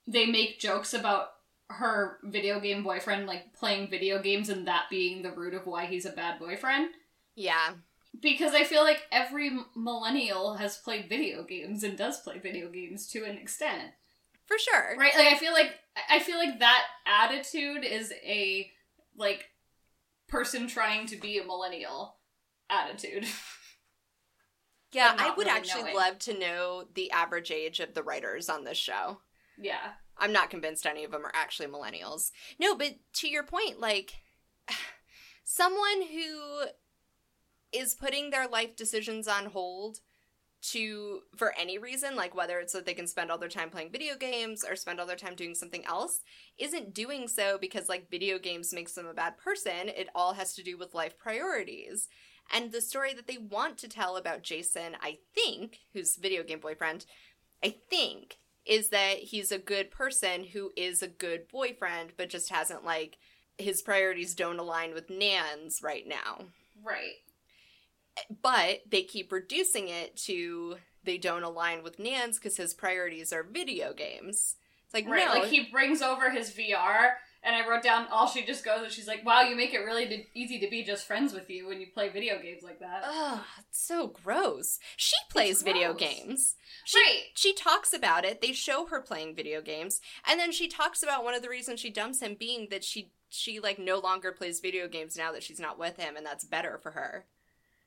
[0.07, 1.29] they make jokes about
[1.69, 5.87] her video game boyfriend like playing video games and that being the root of why
[5.87, 6.89] he's a bad boyfriend
[7.35, 7.73] Yeah.
[8.21, 13.07] Because I feel like every millennial has played video games and does play video games
[13.09, 13.93] to an extent
[14.47, 14.97] For sure.
[14.99, 15.73] right like i feel like
[16.11, 18.71] i feel like that attitude is a
[19.17, 19.51] like
[20.29, 22.17] person trying to be a millennial
[22.71, 23.27] attitude
[24.93, 25.97] Yeah, I would really actually knowing.
[25.97, 29.19] love to know the average age of the writers on this show.
[29.59, 32.31] yeah I'm not convinced any of them are actually millennials.
[32.61, 34.13] No, but to your point, like
[35.45, 36.67] someone who
[37.75, 39.99] is putting their life decisions on hold
[40.71, 43.91] to for any reason, like whether it's that they can spend all their time playing
[43.93, 46.21] video games or spend all their time doing something else,
[46.59, 49.89] isn't doing so because like video games makes them a bad person.
[49.89, 52.09] It all has to do with life priorities.
[52.53, 56.61] And the story that they want to tell about Jason, I think, who's video game
[56.61, 57.05] boyfriend,
[57.63, 62.51] I think is that he's a good person who is a good boyfriend, but just
[62.51, 63.19] hasn't like
[63.59, 66.47] his priorities don't align with Nan's right now.
[66.83, 67.17] right
[68.43, 73.43] But they keep reducing it to they don't align with Nan's because his priorities are
[73.43, 74.57] video games.
[74.87, 78.29] It's like right no, like he brings over his vr and i wrote down all
[78.29, 80.85] she just goes and she's like wow you make it really d- easy to be
[80.85, 84.79] just friends with you when you play video games like that Ugh, it's so gross.
[84.97, 86.55] She plays video games.
[86.85, 88.41] She right she talks about it.
[88.41, 91.81] They show her playing video games, and then she talks about one of the reasons
[91.81, 95.43] she dumps him being that she she like no longer plays video games now that
[95.43, 97.25] she's not with him, and that's better for her.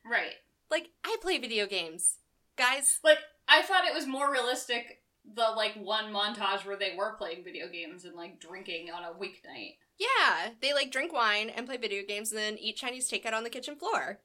[0.09, 0.33] Right
[0.71, 2.15] Like I play video games,
[2.57, 2.99] guys.
[3.03, 5.01] like i thought it was more realistic
[5.35, 9.11] the like one montage where they were playing video games and like drinking on a
[9.17, 13.33] weeknight Yeah, they like drink wine and play video games, and then eat Chinese takeout
[13.33, 14.19] on the kitchen floor.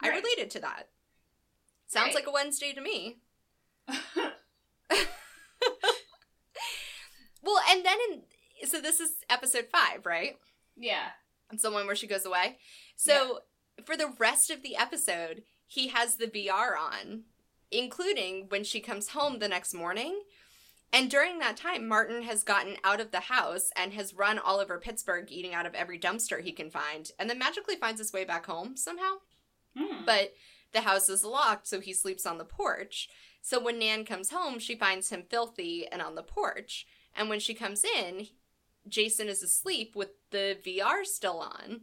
[0.00, 0.88] I related to that.
[1.86, 2.14] Sounds Right.
[2.16, 3.18] like a Wednesday to me.
[7.42, 10.36] Well, and then in so this is episode five, right?
[10.76, 11.10] yeah
[11.52, 12.58] It's the one where she goes away.
[12.96, 13.40] So
[13.84, 17.22] for the rest of the episode, he has the VR on,
[17.70, 20.22] including when she comes home the next morning.
[20.92, 24.58] And during that time, Martin has gotten out of the house and has run all
[24.58, 28.12] over Pittsburgh, eating out of every dumpster he can find, and then magically finds his
[28.12, 29.16] way back home somehow.
[29.76, 30.04] Hmm.
[30.06, 30.32] But
[30.72, 33.10] the house is locked, so he sleeps on the porch.
[33.42, 36.86] So when Nan comes home, she finds him filthy and on the porch.
[37.14, 38.28] And when she comes in,
[38.88, 41.82] Jason is asleep with the VR still on,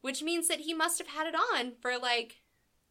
[0.00, 2.36] which means that he must have had it on for like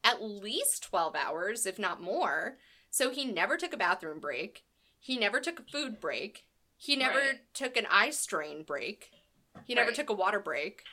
[0.03, 2.57] at least 12 hours, if not more.
[2.91, 4.63] So he never took a bathroom break.
[4.99, 6.45] He never took a food break.
[6.77, 7.53] He never Right.
[7.53, 9.11] took an eye strain break.
[9.65, 9.95] He never Right.
[9.95, 10.83] took a water break.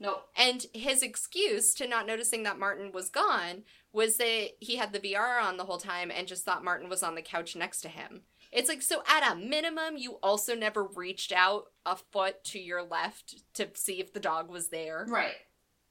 [0.00, 4.92] nope And his excuse to not noticing that Martin was gone was that he had
[4.92, 7.80] the VR on the whole time and just thought Martin was on the couch next
[7.80, 8.24] to him.
[8.50, 12.82] It's like, so at a minimum, you also never reached out a foot to your
[12.82, 15.06] left to see if the dog was there.
[15.08, 15.34] right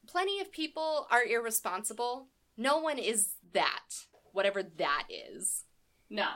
[0.07, 2.27] Plenty of people are irresponsible.
[2.55, 5.63] No one is that, whatever that is.
[6.09, 6.27] no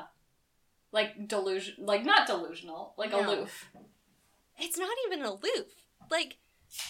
[0.94, 3.22] like delusion like not delusional like No.
[3.22, 3.70] aloof
[4.60, 5.68] It's not even aloof.
[6.10, 6.38] Like,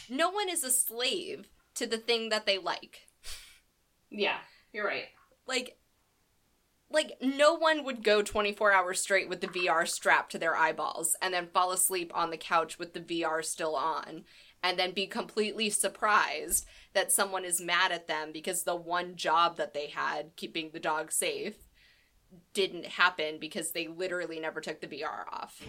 [0.10, 3.02] no one is a slave to the thing that they like.
[4.10, 4.38] yeah
[4.74, 5.06] you're right
[5.48, 5.78] like
[6.92, 11.16] like no one would go 24 hours straight with the VR strapped to their eyeballs
[11.22, 14.24] and then fall asleep on the couch with the VR still on
[14.64, 19.58] and then be completely surprised that someone is mad at them because the one job
[19.58, 21.56] that they had keeping the dog safe
[22.54, 25.62] didn't happen because they literally never took the VR off.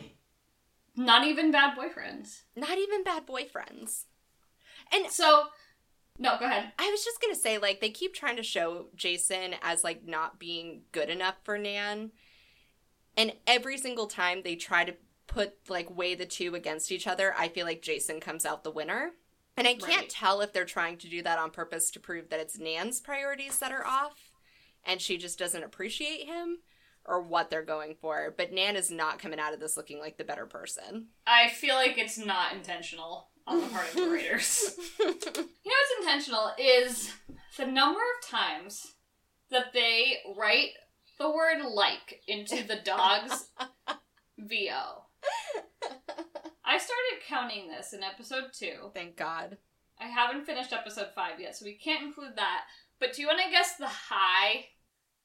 [0.96, 4.04] not even bad boyfriends Not even bad boyfriends.
[4.92, 5.44] And So,
[6.18, 6.72] No, go ahead.
[6.78, 10.38] I was just gonna say, like, they keep trying to show Jason as like not
[10.38, 12.12] being good enough for Nan.
[13.16, 14.94] And every single time they try to
[15.26, 18.70] put like weigh the two against each other, I feel like Jason comes out the
[18.70, 19.12] winner.
[19.56, 20.08] And I can't Right.
[20.08, 23.58] tell if they're trying to do that on purpose to prove that it's Nan's priorities
[23.58, 24.30] that are off
[24.84, 26.60] and she just doesn't appreciate him
[27.04, 28.32] or what they're going for.
[28.34, 31.08] But Nan is not coming out of this looking like the better person.
[31.26, 34.76] I feel like it's not intentional on the part of the writers.
[34.98, 35.14] You know
[35.64, 37.12] what's intentional is
[37.56, 38.94] the number of times
[39.50, 40.70] that they write
[41.18, 43.48] the word like into the dog's
[44.38, 45.04] VO.
[46.64, 48.90] I started counting this in episode two.
[48.94, 49.58] Thank God.
[50.00, 52.62] I haven't finished episode five yet, so we can't include that.
[52.98, 54.66] But do you want to guess the high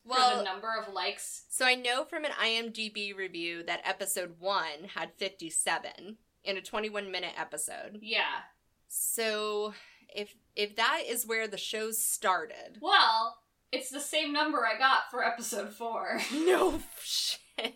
[0.05, 1.45] for the number of likes?
[1.49, 7.11] So I know from an IMDb review that episode one had 57 in a 21
[7.11, 7.99] minute episode.
[8.01, 8.41] Yeah.
[8.87, 9.73] So
[10.09, 13.37] if if that is where the show started, Well,
[13.71, 16.19] it's the same number I got for episode four.
[16.33, 17.39] no shit.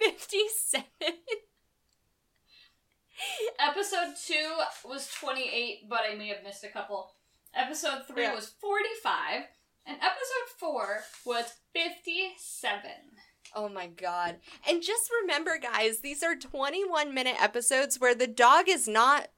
[0.00, 0.84] 57.
[3.58, 7.10] Episode two was 28, but I may have missed a couple.
[7.54, 8.34] Episode three Yeah.
[8.34, 9.44] was 45,
[9.86, 12.90] and episode four was 57.
[13.54, 14.36] Oh my god.
[14.68, 19.28] And just remember guys, these are 21 minute episodes where the dog is not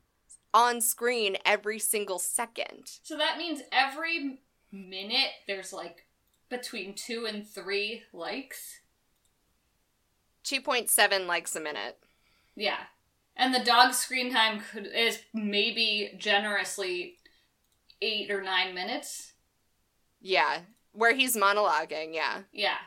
[0.55, 2.91] on screen every single second.
[3.03, 4.41] So that means every
[4.73, 6.07] minute there's like
[6.49, 8.81] between two and three likes.
[10.45, 11.99] 2.7 likes a minute.
[12.55, 12.79] Yeah.
[13.37, 17.17] And the dog's screen time could is maybe generously
[18.01, 19.33] eight or nine minutes.
[20.21, 20.61] Yeah,
[20.93, 22.43] where he's monologuing, yeah.
[22.53, 22.79] Yeah.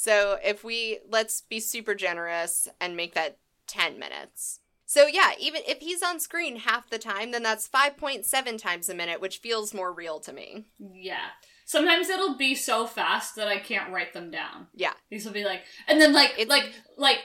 [0.00, 3.36] So if we let's be super generous and make that
[3.66, 4.60] 10 minutes.
[4.86, 8.94] So yeah, even if he's on screen half the time, then that's 5.7 times a
[8.94, 10.64] minute, which feels more real to me.
[10.78, 11.26] Yeah.
[11.66, 14.68] Sometimes it'll be so fast that I can't write them down.
[14.74, 14.94] Yeah.
[15.10, 17.18] These will be like, and then like, It's- like, like,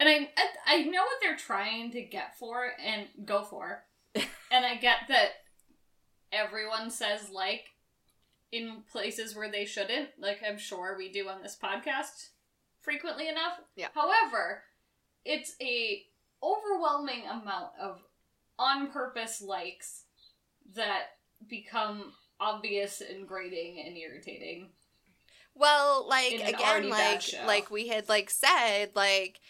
[0.00, 3.84] and I, I I know what they're trying to get for and go for,
[4.16, 5.28] and I get that
[6.32, 7.62] everyone says like
[8.52, 10.10] in places where they shouldn't.
[10.18, 12.28] Like I'm sure we do on this podcast
[12.80, 13.60] frequently enough.
[13.76, 13.88] Yeah.
[13.94, 14.62] However,
[15.24, 16.04] it's a
[16.42, 18.00] overwhelming amount of
[18.58, 20.04] on purpose likes
[20.74, 21.04] that
[21.48, 24.70] become obvious and grating and irritating.
[25.54, 29.40] Well, like again, like like we had like said, like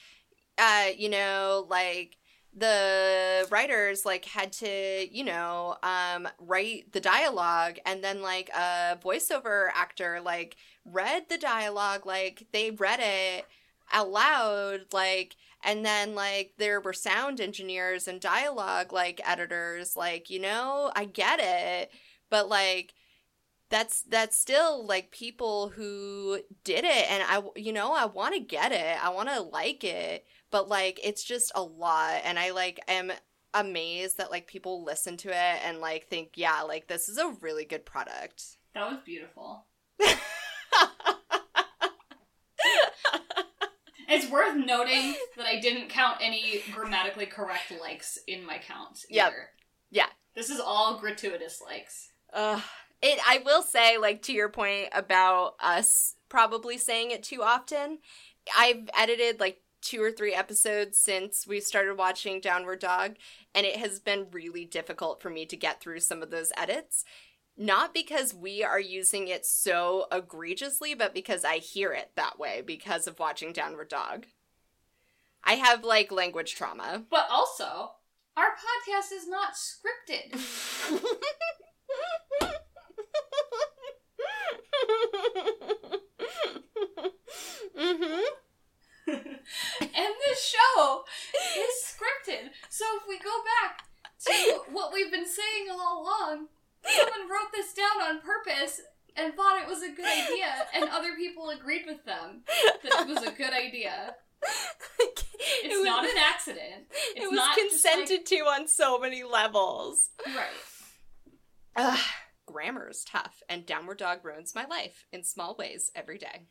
[0.58, 2.16] uh, you know, like
[2.56, 8.98] the writers like had to, you know, um write the dialogue and then like a
[9.04, 13.46] voiceover actor like read the dialogue, like they read it
[13.92, 20.30] out loud, like and then like there were sound engineers and dialogue like editors, like,
[20.30, 21.90] you know, I get it,
[22.30, 22.94] but like
[23.70, 28.40] that's that's still like people who did it and i you know i want to
[28.40, 30.24] get it i want to like it
[30.56, 33.12] but like it's just a lot and i like am
[33.52, 37.36] amazed that like people listen to it and like think yeah like this is a
[37.42, 39.66] really good product That was beautiful.
[44.08, 49.50] It's worth noting that I didn't count any grammatically correct likes in my count either.
[49.90, 50.06] Yeah.
[50.34, 52.12] This is all gratuitous likes.
[52.32, 52.62] Ugh.
[53.02, 57.98] it i will say like to your point about us probably saying it too often
[58.58, 63.14] i've edited like two or three episodes since we started watching downward dog
[63.54, 67.04] and it has been really difficult for me to get through some of those edits.
[67.56, 72.62] Not because we are using it so egregiously but because i hear it that way
[72.66, 74.26] because of watching downward dog.
[75.44, 77.04] I have like language trauma.
[77.08, 77.92] But also,
[78.36, 80.32] our podcast is not scripted.
[87.78, 88.24] mhm
[89.06, 89.38] and
[90.26, 91.04] this show
[91.56, 92.50] is scripted.
[92.68, 93.30] So if we go
[93.62, 93.82] back
[94.26, 96.48] to what we've been saying all along,
[96.84, 98.80] someone wrote this down on purpose
[99.16, 102.42] and thought it was a good idea, and other people agreed with them
[102.82, 104.14] that it was a good idea.
[104.98, 105.24] It's
[105.74, 106.86] It was- not an accident.
[107.14, 110.10] It's it was consented to on so many levels.
[110.26, 110.46] right.
[111.76, 111.98] Ugh.
[112.46, 116.42] Grammar is tough, and Downward Dog ruins my life in small ways every day.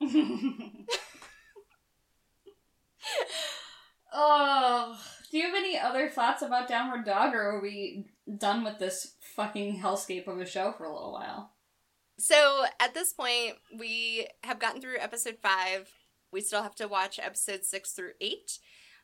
[4.12, 4.98] oh,
[5.30, 8.06] do you have any other thoughts about Downward Dog, or are we
[8.38, 11.52] done with this fucking hellscape of a show for a little while?
[12.18, 15.90] So at this point, we have gotten through episode five.
[16.32, 18.58] We still have to watch episode six through eight.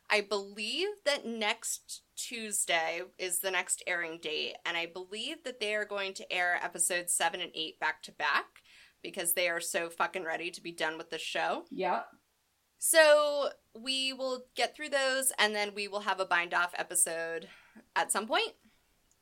[0.09, 5.75] I believe that next Tuesday is the next airing date, and I believe that they
[5.75, 8.45] are going to air episodes seven and eight back to back
[9.01, 11.65] because they are so fucking ready to be done with the show.
[11.71, 12.05] Yep.
[12.85, 17.47] So we will get through those, and then we will have a bind off episode
[17.95, 18.55] at some point.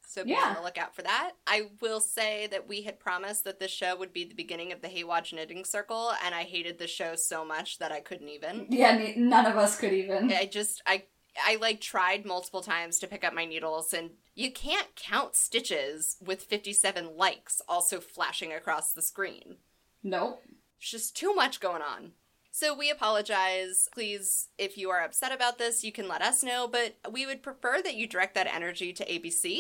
[0.03, 0.47] So be Yeah.
[0.47, 1.34] on the lookout for that.
[1.45, 4.82] I will say that we had promised that this show would be the beginning of
[4.82, 8.66] the Hatewatch Knitting Circle, and I hated the show so much that I couldn't even.
[8.68, 10.34] Yeah, none of us could even.
[10.34, 11.03] I just I
[11.45, 16.18] I like tried multiple times to pick up my needles and you can't count stitches
[16.20, 19.57] with 57 likes also flashing across the screen.
[20.01, 20.41] Nope.
[20.80, 22.14] It's just too much going on.
[22.52, 23.88] So we apologize.
[23.93, 27.41] Please, if you are upset about this, you can let us know, but we would
[27.41, 29.60] prefer that you direct that energy to ABC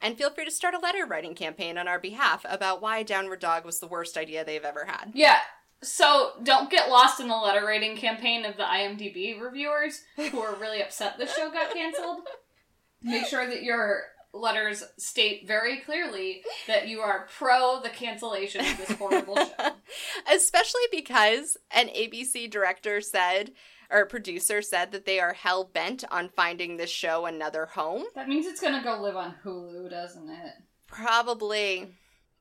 [0.00, 3.38] and feel free to start a letter writing campaign on our behalf about why Downward
[3.38, 5.12] Dog was the worst idea they've ever had.
[5.14, 5.38] Yeah.
[5.82, 10.56] So don't get lost in the letter writing campaign of the IMDb reviewers who are
[10.56, 12.20] really upset the show got canceled.
[13.02, 14.02] Make sure that your
[14.34, 19.70] letters state very clearly that you are pro the cancellation of this horrible show.
[20.32, 23.52] Especially because an ABC director said,
[23.90, 28.04] or producer said, that they are hell bent on finding this show another home.
[28.14, 30.52] That means it's gonna go live on Hulu, doesn't it?
[30.86, 31.94] Probably.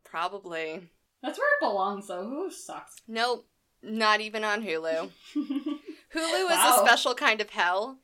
[0.03, 0.89] Probably.
[1.21, 2.23] That's where it belongs, though.
[2.25, 2.95] Hulu sucks.
[3.07, 3.47] Nope.
[3.83, 5.09] Not even on Hulu.
[5.35, 5.71] Hulu
[6.15, 6.77] is Wow.
[6.83, 7.97] a special kind of hell,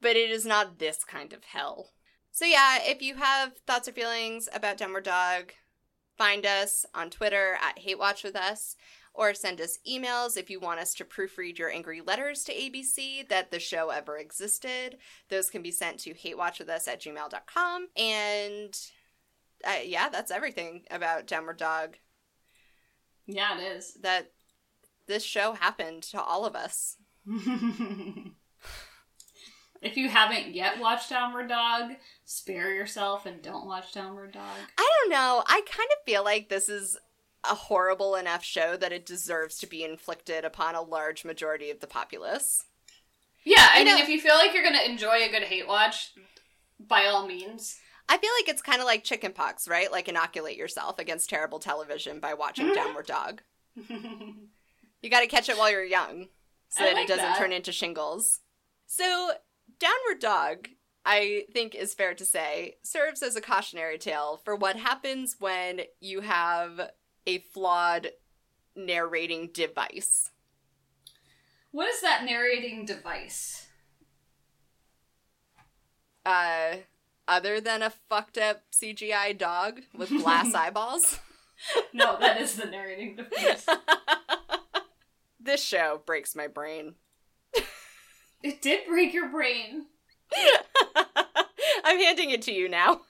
[0.00, 1.90] but it is not this kind of hell.
[2.32, 5.52] So yeah, if you have thoughts or feelings about Downward Dog,
[6.16, 8.76] find us on Twitter at Hate Watch with us,
[9.12, 13.28] or send us emails if you want us to proofread your angry letters to ABC
[13.28, 14.98] that the show ever existed.
[15.28, 17.88] Those can be sent to hatewatchwithus at gmail.com.
[17.96, 18.78] And
[19.64, 21.96] uh, yeah, that's everything about Downward Dog.
[23.26, 23.94] yeah, it is.
[24.02, 24.30] That
[25.06, 26.96] this show happened to all of us.
[29.80, 31.92] if you haven't yet watched Downward Dog,
[32.24, 34.56] spare yourself and don't watch Downward Dog.
[34.78, 35.42] I don't know.
[35.46, 36.96] I kind of feel like this is
[37.44, 41.80] a horrible enough show that it deserves to be inflicted upon a large majority of
[41.80, 42.64] the populace.
[43.44, 45.66] Yeah, I You mean, know- if you feel like you're gonna enjoy a good hate
[45.66, 46.12] watch,
[46.78, 47.78] by all means.
[48.08, 49.90] I feel like it's kind of like chickenpox, right?
[49.90, 52.74] Like inoculate yourself against terrible television by watching Mhm.
[52.74, 53.42] Downward Dog.
[55.02, 56.28] You got to catch it while you're young
[56.68, 57.38] so I that like it doesn't that.
[57.38, 58.40] turn into shingles.
[58.86, 59.30] So,
[59.80, 60.68] Downward Dog,
[61.06, 65.80] I think is fair to say, serves as a cautionary tale for what happens when
[66.00, 66.90] you have
[67.26, 68.10] a flawed
[68.76, 70.30] narrating device.
[71.72, 73.66] what is that narrating device?
[76.26, 76.76] Uh,
[77.26, 81.18] other than a fucked up CGI dog with glass eyeballs.
[81.94, 83.66] No, that is the narrating device.
[85.40, 86.96] this show breaks my brain.
[88.42, 89.86] It did break your brain.
[91.84, 93.00] I'm handing it to you now.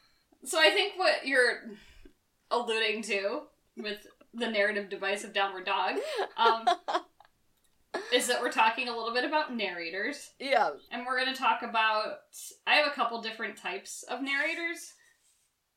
[0.44, 1.62] So I think what you're
[2.50, 3.42] alluding to
[3.76, 5.96] with the narrative device of Downward Dog
[6.36, 6.64] um,
[8.12, 10.30] is that we're talking a little bit about narrators.
[10.38, 10.70] Yeah.
[10.90, 12.18] And we're going to talk about.
[12.66, 14.94] I have a couple different types of narrators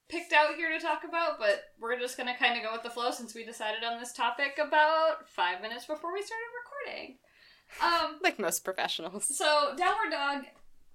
[0.10, 2.84] picked out here to talk about, but we're just going to kind of go with
[2.84, 7.18] the flow since we decided on this topic about five minutes before we started recording.
[7.82, 9.36] Um, Like most professionals.
[9.36, 10.43] so, Downward Dog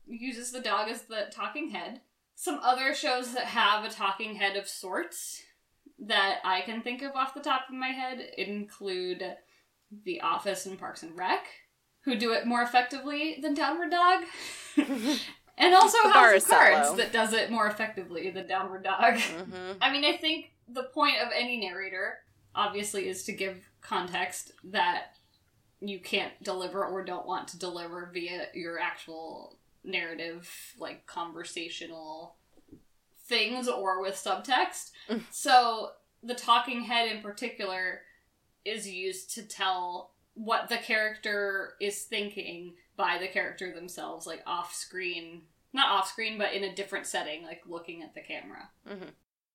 [0.06, 2.00] uses the dog as the talking head.
[2.34, 5.42] Some other shows that have a talking head of sorts
[5.98, 9.24] that I can think of off the top of my head include
[10.04, 11.46] The Office and Parks and Rec,
[12.02, 14.20] who do it more effectively than Downward Dog.
[15.58, 19.18] and also The House of Cards that does it more effectively than Downward Dog.
[19.18, 22.18] hmm I mean, I think the point of any narrator,
[22.54, 25.16] obviously, is to give context that
[25.80, 30.48] you can't deliver or don't want to deliver via your actual narrative,
[30.78, 32.36] like conversational
[33.26, 34.90] things or with subtext.
[35.08, 35.22] Mm.
[35.30, 35.90] so,
[36.22, 38.00] the talking head in particular
[38.64, 44.74] is used to tell what the character is thinking by the character themselves, like off
[44.74, 45.42] screen.
[45.72, 48.70] Not off screen, but in a different setting, like looking at the camera.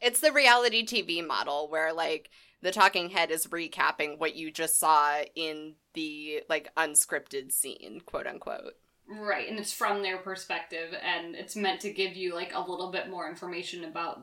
[0.03, 2.29] It's the reality TV model where like
[2.61, 8.27] the talking head is recapping what you just saw in the like unscripted scene, quote
[8.27, 8.73] unquote.
[9.07, 12.91] Right, and it's from their perspective, and it's meant to give you like a little
[12.91, 14.21] bit more information about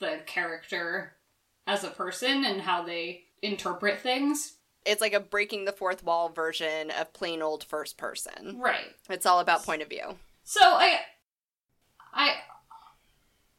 [0.00, 1.16] the character
[1.66, 4.56] as a person and how they interpret things.
[4.84, 8.58] It's like a breaking the fourth wall version of plain old first person.
[8.58, 8.94] Right.
[9.08, 10.16] It's all about point of view.
[10.42, 11.00] So I,
[12.12, 12.34] I,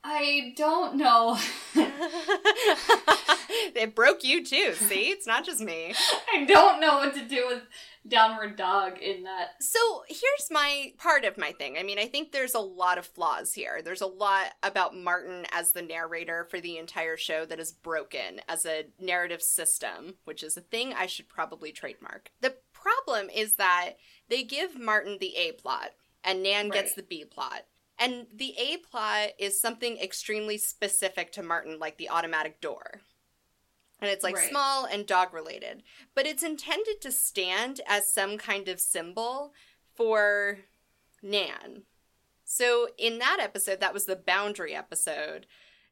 [0.03, 1.37] I don't know.
[3.75, 4.73] it broke you too.
[4.73, 5.93] See, it's not just me.
[6.33, 7.61] I don't know what to do with
[8.07, 9.61] Downward Dog in that.
[9.61, 11.77] So here's my part of my thing.
[11.77, 13.81] I mean, I think there's a lot of flaws here.
[13.83, 18.41] There's a lot about Martin as the narrator for the entire show that is broken
[18.49, 22.31] as a narrative system, which is a thing I should probably trademark.
[22.41, 23.93] The problem is that
[24.29, 25.91] they give Martin the A plot
[26.23, 27.65] and Nan gets the B plot.
[28.01, 33.01] And the A plot is something extremely specific to Martin, like the automatic door.
[33.99, 34.49] And it's like Right.
[34.49, 35.83] small and dog related.
[36.15, 39.53] But it's intended to stand as some kind of symbol
[39.93, 40.61] for
[41.21, 41.83] Nan.
[42.43, 45.45] So in that episode, that was the boundary episode.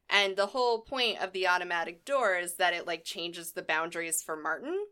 [0.08, 4.20] And the whole point of the automatic door is that it like changes the boundaries
[4.20, 4.86] for Martin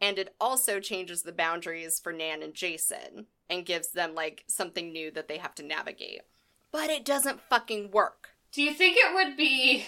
[0.00, 4.92] and it also changes the boundaries for Nan and Jason and gives them like something
[4.92, 6.22] new that they have to navigate.
[6.72, 8.30] But it doesn't fucking work.
[8.52, 9.84] Do you think it would be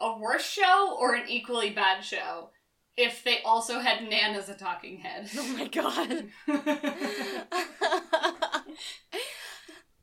[0.00, 2.50] a worse show or an equally bad show
[2.96, 5.28] if they also had Nan as a talking head?
[5.38, 6.28] Oh my god.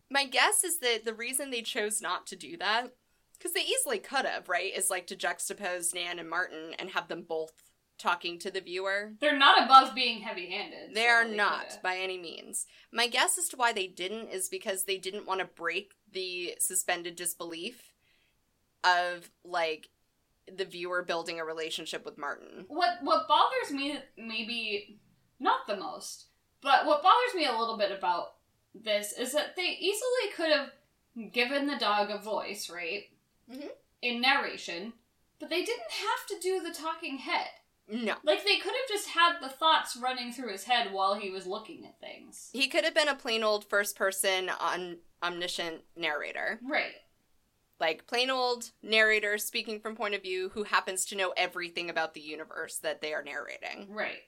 [0.09, 2.93] My guess is that the reason they chose not to do that,
[3.37, 7.07] because they easily could have, right, is like to juxtapose Nan and Martin and have
[7.07, 7.51] them both
[7.97, 9.13] talking to the viewer.
[9.19, 10.93] They're not above being heavy-handed.
[10.93, 11.79] They so are they not coulda.
[11.81, 12.67] by any means.
[12.91, 16.55] My guess as to why they didn't is because they didn't want to break the
[16.59, 17.93] suspended disbelief
[18.83, 19.89] of like
[20.53, 22.65] the viewer building a relationship with Martin.
[22.67, 24.99] What what bothers me maybe
[25.39, 26.25] not the most,
[26.61, 28.35] but what bothers me a little bit about
[28.75, 30.71] this is that they easily could have
[31.31, 33.03] given the dog a voice, right?
[33.49, 33.69] Mhm.
[34.01, 34.93] In narration,
[35.39, 37.49] but they didn't have to do the talking head.
[37.89, 38.15] No.
[38.23, 41.45] Like they could have just had the thoughts running through his head while he was
[41.45, 42.49] looking at things.
[42.53, 46.59] He could have been a plain old first person on omniscient narrator.
[46.63, 46.93] Right.
[47.79, 52.13] Like plain old narrator speaking from point of view who happens to know everything about
[52.13, 53.93] the universe that they are narrating.
[53.93, 54.21] Right.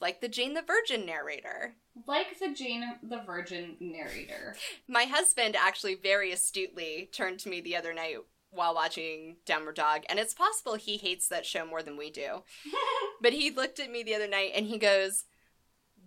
[0.00, 1.74] Like the Jane the Virgin narrator.
[2.06, 4.56] Like the Jane the Virgin narrator.
[4.88, 8.18] My husband actually very astutely turned to me the other night
[8.52, 12.44] while watching Downward Dog, and it's possible he hates that show more than we do.
[13.20, 15.26] But he looked at me the other night and he goes,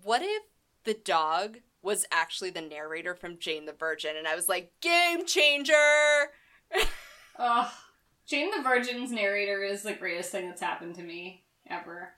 [0.04, 0.44] What if
[0.84, 4.18] the dog was actually the narrator from Jane the Virgin?
[4.18, 5.74] And I was like, Game changer!
[7.40, 7.72] Ugh.
[8.28, 12.10] Jane the Virgin's narrator is the greatest thing that's happened to me ever.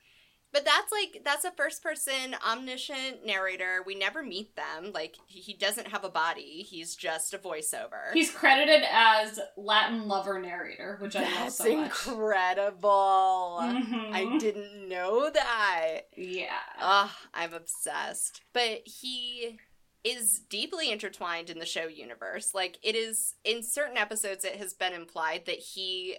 [0.54, 3.84] But that's like that's a first person omniscient narrator.
[3.86, 4.92] We never meet them.
[4.94, 6.66] Like he he doesn't have a body.
[6.68, 8.14] He's just a voiceover.
[8.14, 11.86] He's credited as Latin lover narrator, which I love that's so much.
[12.08, 13.60] incredible.
[13.62, 14.14] Mhm.
[14.14, 16.02] I didn't know that.
[16.16, 16.60] Yeah.
[16.80, 18.42] Ah, I'm obsessed.
[18.54, 19.60] But he
[20.04, 22.54] is deeply intertwined in the show universe.
[22.54, 26.18] Like it is in certain episodes it has been implied that he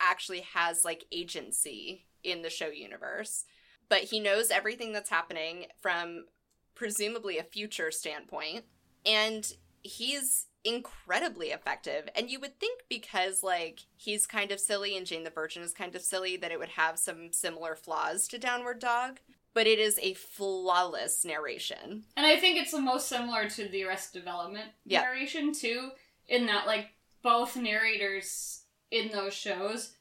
[0.00, 3.44] actually has like agency in the show universe.
[3.88, 6.26] But he knows everything that's happening from
[6.74, 8.64] presumably a future standpoint
[9.04, 12.08] and he's incredibly effective.
[12.14, 15.72] And you would think because like he's kind of silly and Jane the Virgin is
[15.72, 19.20] kind of silly that it would have some similar flaws to Downward Dog,
[19.54, 22.04] but it is a flawless narration.
[22.16, 25.02] And I think it's the most similar to the Arrested Development Yeah.
[25.02, 25.90] narration too,
[26.28, 26.88] in that like
[27.22, 29.94] both narrators in those shows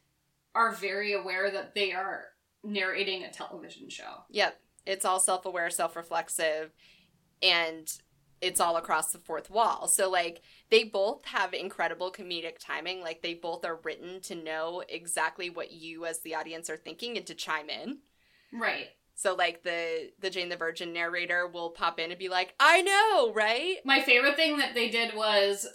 [0.54, 2.26] are very aware that they are
[2.68, 4.24] narrating a television show.
[4.30, 6.72] Yep, it's all self-aware, self-reflexive,
[7.42, 7.92] and
[8.40, 9.88] it's all across the fourth wall.
[9.88, 13.02] So like they both have incredible comedic timing.
[13.02, 17.18] Like they both are written to know exactly what you as the audience are thinking
[17.18, 18.00] and to chime in.
[18.54, 18.90] Right.
[19.16, 22.84] So like the the Jane the Virgin narrator will pop in and be like, "I
[22.84, 25.68] know, right?" My favorite thing that they did was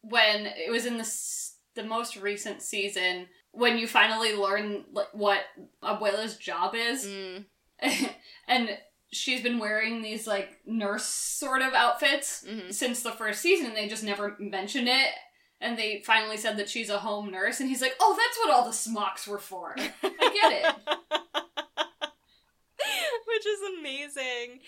[0.00, 5.08] when it was in the s- the most recent season when you finally learn like,
[5.12, 5.40] what
[5.82, 7.44] Abuela's job is, Mm,
[8.48, 8.78] and
[9.10, 12.72] she's been wearing these like nurse sort of outfits mhm.
[12.72, 13.66] since the first season.
[13.66, 15.08] and They just never mentioned it.
[15.60, 18.50] And they finally said that she's a home nurse, and he's like, "Oh, that's what
[18.50, 20.74] all the smocks were for." I get it.
[23.28, 24.60] Which is amazing.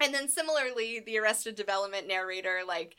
[0.00, 2.94] And then similarly, the Arrested Development narrator like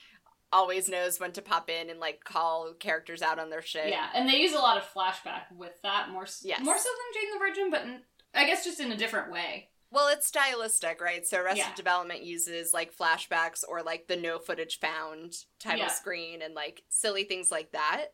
[0.54, 3.90] always knows when to pop in and like call characters out on their shit.
[3.90, 6.64] Yeah, and they use a lot of flashback with that more Yes.
[6.64, 8.02] more so than Jane the Virgin, but in,
[8.34, 9.70] I guess just in a different way.
[9.94, 11.26] Well, it's stylistic, right?
[11.28, 11.76] So Arrested Yeah.
[11.76, 15.88] Development uses like flashbacks or like the no footage found title Yeah.
[15.88, 18.08] screen and like silly things like that.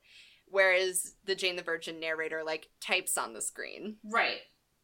[0.49, 3.97] Whereas the Jane the Virgin narrator like types on the screen.
[4.03, 4.39] Right.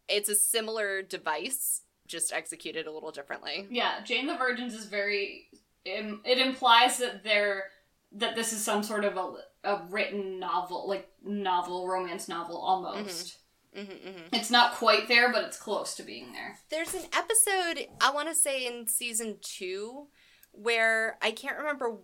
[0.07, 3.67] It's a similar device, just executed a little differently.
[3.71, 5.47] Yeah, Jane the Virgin's is very.
[5.85, 7.65] It implies that they're
[8.13, 13.37] that this is some sort of a, a written novel, like novel, romance novel almost.
[13.75, 16.59] hmm hmm It's not quite there, but it's close to being there.
[16.69, 20.07] There's an episode, I want to say in season two,
[20.51, 21.97] where I can't remember.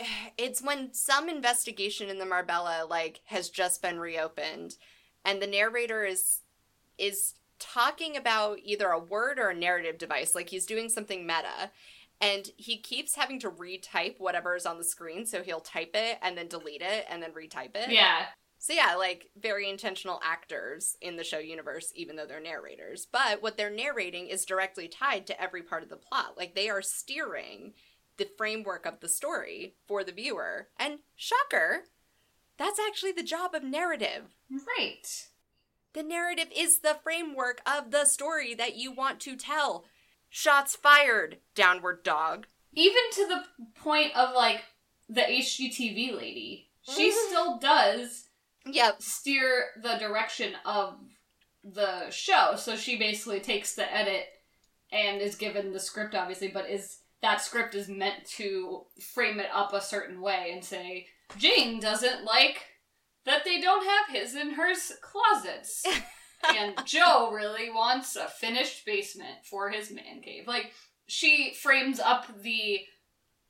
[0.36, 4.76] It's when some investigation in the Marbella like has just been reopened,
[5.24, 6.40] and the narrator is
[6.98, 11.70] is talking about either a word or a narrative device, like he's doing something meta,
[12.20, 15.26] and he keeps having to retype whatever is on the screen.
[15.26, 17.90] So he'll type it and then delete it and then retype it.
[17.90, 18.26] Yeah.
[18.58, 23.06] So yeah, like very intentional actors in the show universe, even though they're narrators.
[23.10, 26.38] But what they're narrating is directly tied to every part of the plot.
[26.38, 27.74] Like they are steering
[28.16, 30.68] the framework of the story for the viewer.
[30.78, 31.84] And shocker,
[32.56, 34.34] that's actually the job of narrative.
[34.50, 35.28] Right.
[35.92, 39.84] The narrative is the framework of the story that you want to tell.
[40.36, 42.48] Shots fired, downward dog.
[42.72, 43.44] Even to the
[43.80, 44.64] point of like
[45.08, 47.26] the HGTV lady, she Mhm.
[47.28, 48.30] still does
[48.66, 49.00] Yep.
[49.00, 50.98] steer the direction of
[51.62, 52.56] the show.
[52.56, 54.26] So she basically takes the edit
[54.90, 59.50] and is given the script, obviously, but is that script is meant to frame it
[59.52, 61.06] up a certain way and say
[61.36, 62.66] Jane doesn't like
[63.22, 65.84] that they don't have his and hers closets.
[66.48, 70.46] and Joe really wants a finished basement for his man cave.
[70.46, 70.72] Like
[71.06, 72.80] she frames up the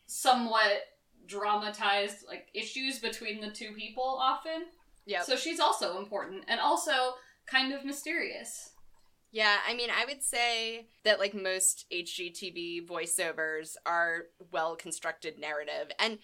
[0.06, 0.82] somewhat
[1.26, 4.64] dramatized like issues between the two people often.
[5.06, 5.22] Yeah.
[5.22, 7.14] So she's also important and also
[7.46, 8.70] kind of mysterious.
[9.34, 15.90] Yeah, I mean, I would say that like most HGTV voiceovers are well constructed narrative,
[15.98, 16.18] and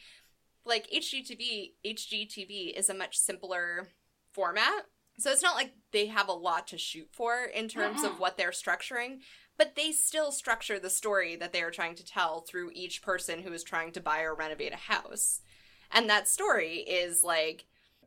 [0.65, 3.89] like HGTV, HGTV is a much simpler
[4.33, 4.85] format,
[5.21, 8.37] so it's not like they have a lot to shoot for in terms of what
[8.37, 9.21] they're structuring.
[9.57, 13.43] But they still structure the story that they are trying to tell through each person
[13.43, 15.43] who is trying to buy or renovate a house.
[15.93, 17.67] And that story is like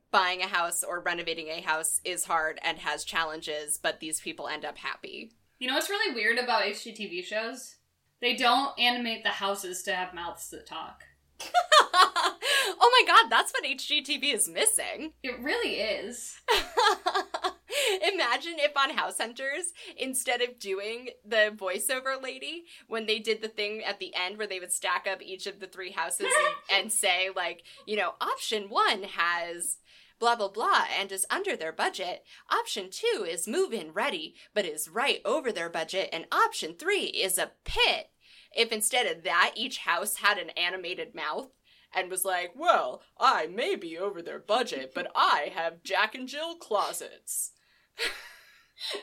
[0.10, 4.48] buying a house or renovating a house is hard and has challenges, but these people
[4.48, 5.32] end up happy.
[5.60, 7.76] You know what's really weird about HGTV shows?
[8.22, 11.04] They don't animate the houses to have mouths that talk.
[11.94, 15.14] oh my god, that's what HGTV is missing.
[15.24, 16.40] It really is.
[18.14, 23.48] Imagine if on House Hunters, instead of doing the voiceover lady, when they did the
[23.48, 26.28] thing at the end where they would stack up each of the three houses
[26.70, 29.78] and, and say, like, you know, option one has
[30.20, 32.24] blah blah blah and is under their budget.
[32.50, 36.10] Option two is move in ready, but is right over their budget.
[36.14, 38.10] And option three is a pit.
[38.56, 41.50] If instead of that, each house had an animated mouth
[41.96, 46.28] and was like, well, I may be over their budget, but I have Jack and
[46.28, 47.52] Jill closets.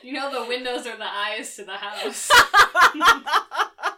[0.03, 2.29] You know, the windows are the eyes to the house.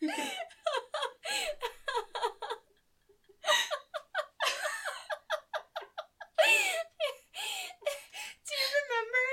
[0.00, 0.06] Do
[8.54, 9.24] you remember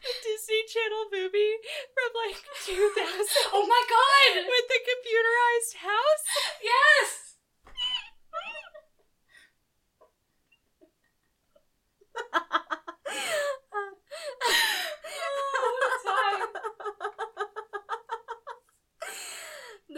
[0.00, 1.56] the Disney Channel movie
[1.92, 4.46] from like 2000 oh my god!
[4.46, 6.24] with the computerized house?
[6.62, 7.22] Yes!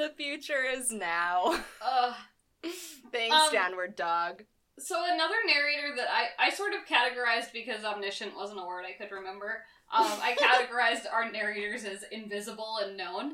[0.08, 1.60] The future is now.
[1.82, 2.14] Ugh.
[3.12, 4.42] Thanks, Um, downward dog.
[4.78, 8.92] So another narrator that I, I sort of categorized because omniscient wasn't a word I
[9.00, 9.62] could remember.
[9.92, 13.32] Um, I categorized our narrators as invisible and known,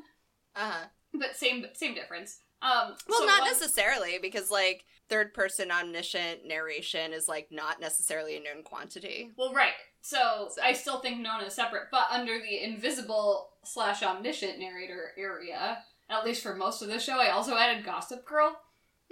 [0.54, 0.84] Uh huh.
[1.14, 2.38] but same same difference.
[2.62, 7.80] Um, Well, so not one- necessarily, because like third person omniscient narration is like not
[7.80, 9.30] necessarily a known quantity.
[9.38, 9.72] Well, right.
[10.02, 15.12] So, So- I still think known is separate, but under the invisible slash omniscient narrator
[15.16, 15.78] area,
[16.10, 18.56] at least for most of the show, I also added Gossip Girl.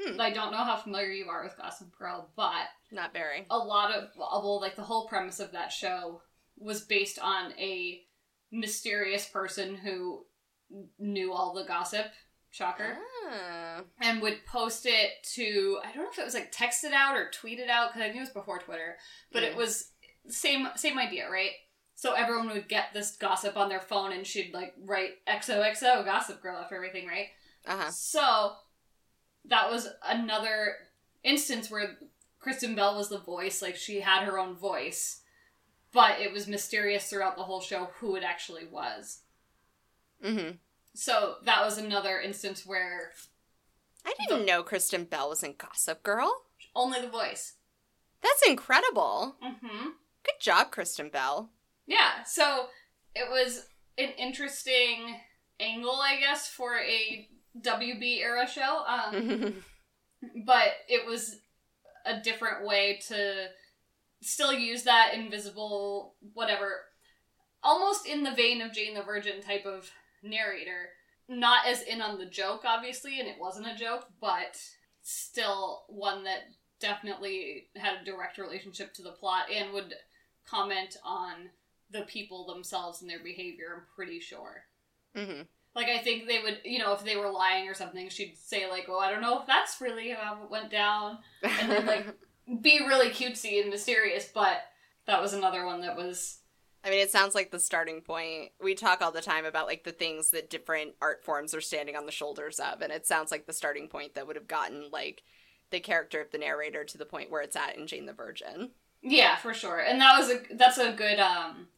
[0.00, 0.20] Hmm.
[0.20, 3.46] I don't know how familiar you are with Gossip Girl, but Not very.
[3.50, 6.22] a lot of well, like the whole premise of that show
[6.56, 8.02] was based on a
[8.52, 10.24] mysterious person who
[10.98, 12.06] knew all the gossip.
[12.50, 12.96] Shocker.
[13.30, 13.82] Ah.
[14.00, 17.30] and would post it to I don't know if it was like texted out or
[17.30, 18.96] tweeted out because I knew it was before Twitter,
[19.32, 19.56] but it Mm.
[19.58, 19.90] was
[20.28, 21.50] same same idea, right?
[21.98, 26.40] So everyone would get this gossip on their phone, and she'd like write XOXO Gossip
[26.40, 27.26] Girl after everything, right?
[27.66, 27.90] Uh huh.
[27.90, 28.52] So
[29.46, 30.76] that was another
[31.24, 31.98] instance where
[32.38, 35.22] Kristen Bell was the voice, like she had her own voice,
[35.90, 39.22] but it was mysterious throughout the whole show who it actually was.
[40.24, 40.52] Mm-hmm.
[40.94, 43.10] So that was another instance where
[44.06, 46.44] I didn't know Kristen Bell was in Gossip Girl.
[46.76, 47.54] only the voice.
[48.22, 49.34] That's incredible.
[49.44, 49.86] Mm-hmm.
[50.22, 51.50] Good job, Kristen Bell.
[51.88, 52.66] Yeah, so
[53.14, 53.66] it was
[53.96, 55.16] an interesting
[55.58, 57.28] angle, I guess, for a
[57.60, 58.84] WB era show.
[58.86, 59.54] Um,
[60.46, 61.36] but it was
[62.04, 63.46] a different way to
[64.20, 66.80] still use that invisible whatever
[67.62, 69.90] almost in the vein of Jane the Virgin type of
[70.22, 70.88] narrator
[71.28, 74.60] not as in on the joke obviously and it wasn't a joke but
[75.02, 76.48] still one that
[76.80, 79.94] definitely had a direct relationship to the plot and would
[80.48, 81.50] comment on
[81.90, 84.64] the people themselves and their behavior I'm pretty sure
[85.14, 85.42] hmm
[85.74, 88.68] like I think they would, you know, if they were lying or something, she'd say
[88.68, 91.18] like, "Oh, I don't know if that's really how it went down,"
[91.56, 92.06] and then like
[92.62, 94.28] be really cutesy and mysterious.
[94.32, 94.62] But
[95.06, 96.38] that was another one that was
[96.84, 98.52] I mean, it sounds like the starting point.
[98.62, 101.96] We talk all the time about like the things that different art forms are standing
[101.96, 104.90] on the shoulders of, and it sounds like the starting point that would have gotten
[104.90, 105.22] like
[105.70, 108.70] the character of the narrator to the point where it's at in Jane the Virgin.
[109.02, 109.78] yeah for sure.
[109.80, 111.68] And that was a that's a good um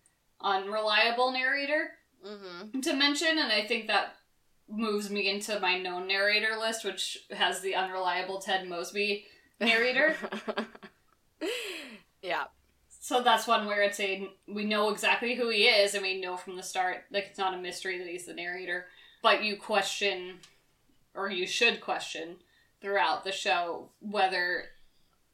[0.43, 1.93] unreliable narrator
[2.27, 2.81] Mm-hmm.
[2.81, 4.17] to mention, and I think that
[4.69, 9.25] moves me into my known narrator list, which has the unreliable Ted Mosby
[9.59, 10.17] narrator.
[12.23, 12.45] yeah.
[12.89, 16.37] So that's one where it's a we know exactly who he is, and we know
[16.37, 18.87] from the start like it's not a mystery that he's the narrator,
[19.23, 20.41] but you question,
[21.15, 22.37] or you should question
[22.83, 24.65] throughout the show whether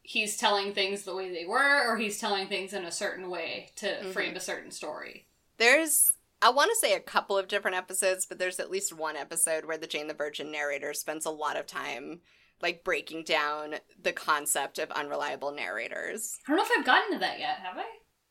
[0.07, 3.73] he's telling things the way they were, or he's telling things in a certain way
[3.77, 4.13] to Mhm.
[4.13, 5.27] frame a certain story.
[5.59, 9.17] There's I want to say a couple of different episodes, but there's at least one
[9.17, 12.21] episode where the Jane the Virgin narrator spends a lot of time
[12.61, 16.39] like breaking down the concept of unreliable narrators.
[16.47, 17.59] I don't know if I've gotten to that yet.
[17.61, 17.87] Have I?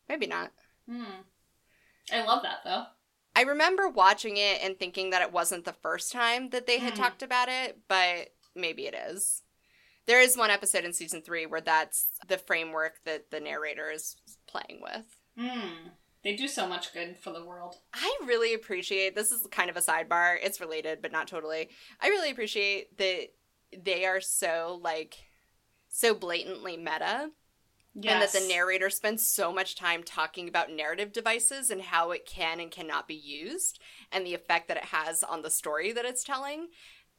[0.07, 0.51] Maybe not.
[0.87, 1.03] Hmm.
[2.11, 2.85] I love that though.
[3.35, 6.93] I remember watching it and thinking that it wasn't the first time that they had
[6.93, 6.97] Mm.
[6.97, 9.41] talked about it, but maybe it is.
[10.07, 14.15] There is one episode in season three where that's the framework that the narrator is
[14.47, 15.05] playing with.
[15.37, 15.89] Hmm.
[16.23, 17.75] They do so much good for the world.
[17.93, 20.37] I really appreciate this is kind of a sidebar.
[20.41, 21.69] It's related, but not totally.
[22.01, 23.27] I really appreciate that
[23.77, 25.17] they are so like
[25.89, 27.29] so blatantly meta
[27.95, 32.25] and that the narrator spends so much time talking about narrative devices and how it
[32.25, 33.79] can and cannot be used
[34.11, 36.67] and the effect that it has on the story that it's telling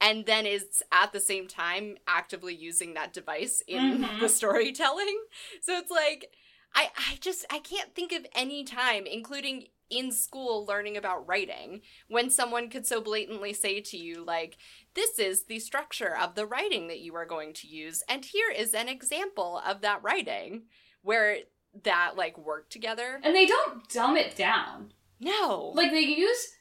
[0.00, 4.20] and then is at the same time actively using that device in Mhm.
[4.20, 5.18] the storytelling
[5.60, 6.32] so it's like
[6.74, 11.80] i i just i can't think of any time including in school learning about writing
[12.08, 14.56] when someone could so blatantly say to you like
[14.94, 18.50] this is the structure of the writing that you are going to use and here
[18.50, 20.64] is an example of that writing
[21.02, 21.38] where
[21.84, 24.92] that like worked together and they don't dumb it down.
[25.20, 26.55] no like they use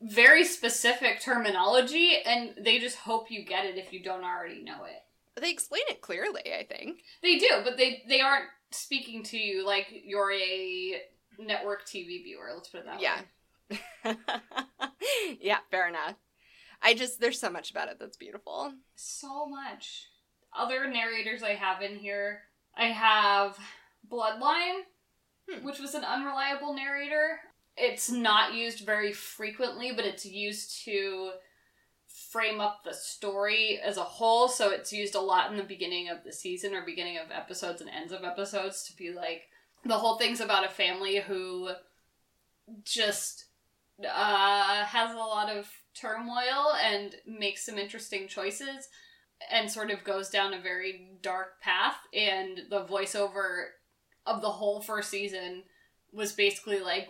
[0.00, 4.84] very specific terminology and they just hope you get it if you don't already know
[4.84, 5.02] it.
[5.40, 7.02] They explain it clearly i think.
[7.22, 11.00] They do but they they aren't speaking to you like you're a
[11.38, 13.20] network tv viewer let's put it that yeah.
[13.70, 13.76] way.
[14.04, 14.14] Yeah
[15.40, 16.14] yeah, fair enough.
[16.82, 18.72] I just there's so much about it that's beautiful.
[18.94, 20.06] So much.
[20.56, 22.40] Other narrators i have in here
[22.76, 23.58] i have
[24.10, 24.80] bloodline
[25.50, 25.64] Hmm.
[25.64, 27.40] which was an unreliable narrator
[27.78, 31.30] it's not used very frequently but it's used to
[32.30, 34.48] frame up the story as a whole.
[34.48, 37.80] So it's used a lot in the beginning of the season or beginning of episodes
[37.80, 39.42] and ends of episodes to be like
[39.84, 41.70] the whole thing's about a family who
[42.84, 43.46] just
[44.04, 48.88] uh, has a lot of turmoil and makes some interesting choices
[49.50, 51.96] and sort of goes down a very dark path.
[52.12, 53.66] And the voiceover
[54.26, 55.62] of the whole first season
[56.12, 57.08] was basically like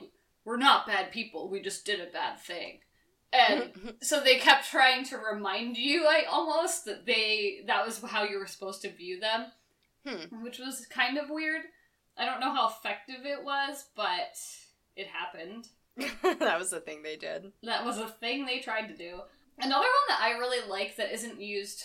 [0.49, 2.79] we're not bad people we just did a bad thing.
[3.31, 8.25] And so they kept trying to remind you like almost that they that was how
[8.25, 9.47] you were supposed to view them.
[10.07, 10.43] Hmm.
[10.43, 11.63] which was kind of weird.
[12.17, 14.39] I don't know how effective it was but
[14.97, 15.69] it happened.
[16.39, 17.53] That was the thing they did.
[17.65, 19.21] That was a thing they tried to do.
[19.59, 21.83] Another one that i really like that isn't used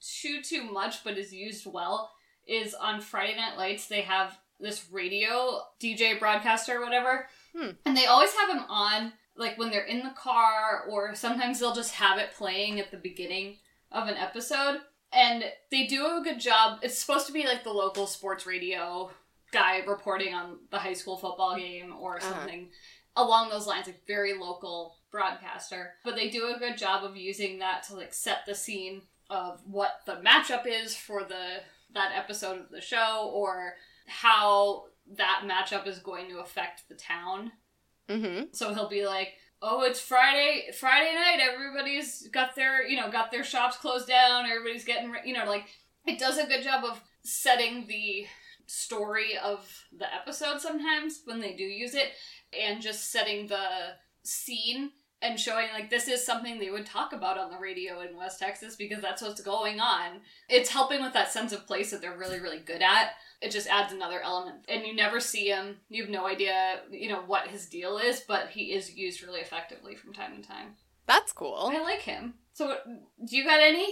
[0.00, 2.10] too too much but is used well
[2.46, 7.70] is on friday night lights they have this radio dj broadcaster or whatever Hmm.
[7.84, 11.74] and they always have him on like when they're in the car or sometimes they'll
[11.74, 13.56] just have it playing at the beginning
[13.90, 14.78] of an episode
[15.12, 15.42] and
[15.72, 19.10] they do a good job it's supposed to be like the local sports radio
[19.50, 22.30] guy reporting on the high school football game or Uh-huh.
[22.34, 22.68] something
[23.16, 27.58] along those lines like very local broadcaster but they do a good job of using
[27.58, 31.60] that to like set the scene of what the matchup is for the
[31.94, 33.74] that episode of the show or
[34.10, 34.84] how
[35.16, 37.52] that matchup is going to affect the town
[38.08, 41.38] mm-hmm so he'll be like, "Oh, it's Friday, Friday night.
[41.40, 44.46] Everybody's got their, you know, got their shops closed down.
[44.46, 45.66] Everybody's getting, re-, you know, like
[46.06, 48.26] it does a good job of setting the
[48.66, 52.12] story of the episode sometimes when they do use it
[52.58, 53.66] and just setting the
[54.22, 54.90] scene
[55.22, 58.38] and showing like this is something they would talk about on the radio in West
[58.38, 60.20] Texas because that's what's going on.
[60.48, 63.12] It's helping with that sense of place that they're really, really good at.
[63.40, 64.64] It just adds another element.
[64.68, 65.76] And you never see him.
[65.88, 69.40] You have no idea, you know, what his deal is, but he is used really
[69.40, 70.76] effectively from time to time.
[71.06, 71.70] That's cool.
[71.72, 72.34] I like him.
[72.52, 72.76] So,
[73.26, 73.88] do you got any?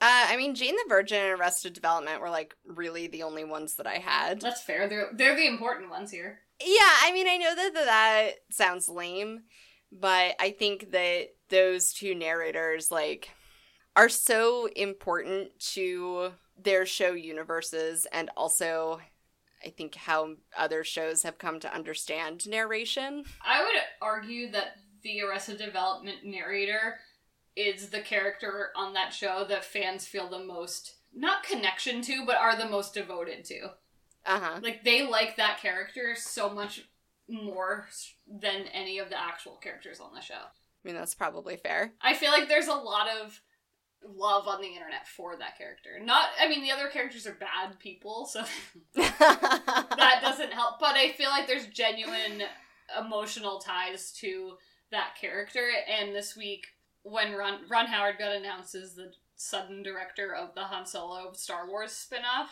[0.00, 3.76] Uh, I mean, Jane the Virgin and Arrested Development were like really the only ones
[3.76, 4.40] that I had.
[4.40, 4.88] That's fair.
[4.88, 6.40] They're they're the important ones here.
[6.60, 9.42] Yeah, I mean, I know that that, that sounds lame,
[9.92, 13.30] but I think that those two narrators like
[13.94, 19.00] are so important to their show universes and also
[19.64, 23.24] I think how other shows have come to understand narration.
[23.44, 26.98] I would argue that the Arrested Development narrator
[27.56, 32.36] is the character on that show that fans feel the most not connection to, but
[32.36, 33.70] are the most devoted to.
[34.26, 34.60] Uh huh.
[34.62, 36.86] Like they like that character so much
[37.28, 37.86] more
[38.26, 40.34] than any of the actual characters on the show.
[40.34, 41.92] I mean, that's probably fair.
[42.00, 43.40] I feel like there's a lot of
[44.04, 45.98] love on the internet for that character.
[46.02, 48.44] Not, I mean, the other characters are bad people, so
[48.94, 50.78] that doesn't help.
[50.78, 52.42] But I feel like there's genuine
[52.98, 54.54] emotional ties to
[54.90, 55.70] that character.
[55.88, 56.66] And this week,
[57.02, 61.68] when Ron, Ron Howard got announced as the sudden director of the Han Solo Star
[61.68, 62.48] Wars spinoff,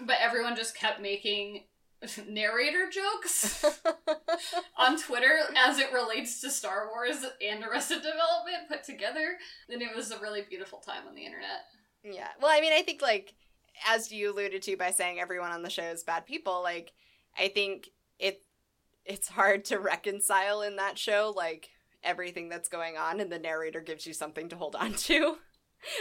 [0.00, 1.64] but everyone just kept making
[2.28, 3.64] narrator jokes
[4.76, 9.36] on Twitter as it relates to Star Wars and Arrested Development put together.
[9.68, 11.64] And it was a really beautiful time on the internet.
[12.04, 12.28] Yeah.
[12.40, 13.34] Well, I mean, I think like
[13.88, 16.92] as you alluded to by saying everyone on the show is bad people, like
[17.38, 18.42] I think it
[19.04, 21.70] it's hard to reconcile in that show like
[22.04, 25.36] everything that's going on and the narrator gives you something to hold on to.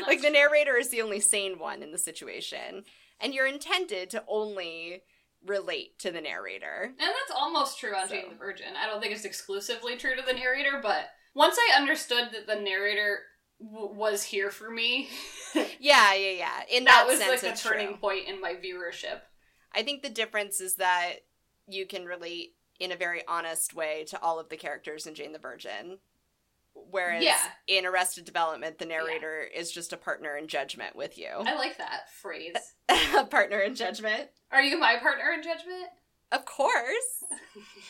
[0.05, 2.83] Like the narrator is the only sane one in the situation
[3.19, 5.03] and you're intended to only
[5.45, 6.83] relate to the narrator.
[6.85, 8.67] And that's almost true on So- Jane the Virgin.
[8.81, 12.55] I don't think it's exclusively true to the narrator, but once I understood that the
[12.61, 13.19] narrator
[13.59, 15.09] w- was here for me,
[15.79, 16.59] Yeah, yeah, yeah.
[16.69, 17.97] In that that, was sense, like a turning true.
[17.97, 19.21] point in my viewership.
[19.73, 21.13] I think the difference is that
[21.67, 25.31] you can relate in a very honest way to all of the characters in Jane
[25.33, 25.99] the Virgin.
[26.73, 27.37] Whereas Yeah.
[27.67, 31.29] in Arrested Development, the narrator is just a partner in judgment with you.
[31.29, 32.55] I like that phrase.
[33.17, 34.29] a partner in judgment?
[34.51, 35.89] Are you my partner in judgment?
[36.31, 37.23] Of course.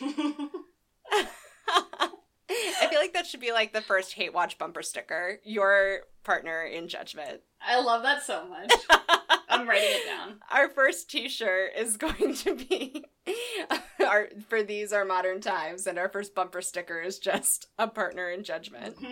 [2.50, 5.38] I feel like that should be like the first hate watch bumper sticker.
[5.44, 7.40] Your partner in judgment.
[7.60, 8.72] I love that so much.
[9.48, 10.40] I'm writing it down.
[10.50, 13.04] Our first T-shirt is going to be
[14.06, 18.30] our for these are modern times, and our first bumper sticker is just a partner
[18.30, 18.96] in judgment.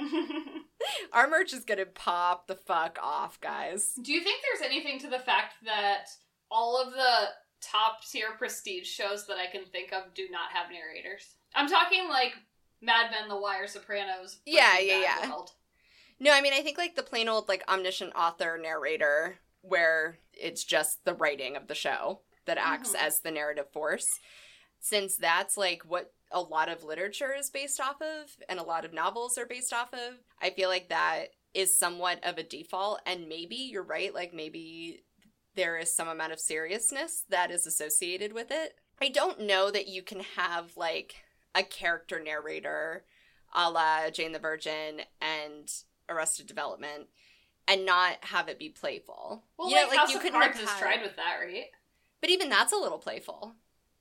[1.12, 3.92] Our merch is gonna pop the fuck off, guys.
[4.00, 6.06] Do you think there's anything to the fact that
[6.50, 7.28] all of the
[7.60, 11.34] top tier prestige shows that I can think of do not have narrators?
[11.54, 12.32] I'm talking like
[12.80, 14.38] Mad Men, The Wire, Sopranos.
[14.46, 15.28] Yeah, yeah, yeah.
[15.30, 15.52] world.
[16.20, 20.64] No, I mean I think like the plain old like omniscient author narrator, where it's
[20.64, 23.00] just the writing of the show that acts Mhm.
[23.02, 24.06] as the narrative force.
[24.78, 28.84] Since that's like what a lot of literature is based off of, and a lot
[28.84, 33.00] of novels are based off of, I feel like that is somewhat of a default.
[33.04, 35.04] And maybe you're right, like maybe
[35.54, 38.78] there is some amount of seriousness that is associated with it.
[39.02, 41.14] I don't know that you can have like
[41.54, 43.04] a character narrator
[43.52, 45.68] a la Jane the Virgin and
[46.10, 47.06] Arrested Development
[47.68, 49.44] and not have it be playful.
[49.58, 51.66] Well, You know, like, House you of couldn't Cards have had- tried with that, right?
[52.20, 53.54] But even that's a little playful.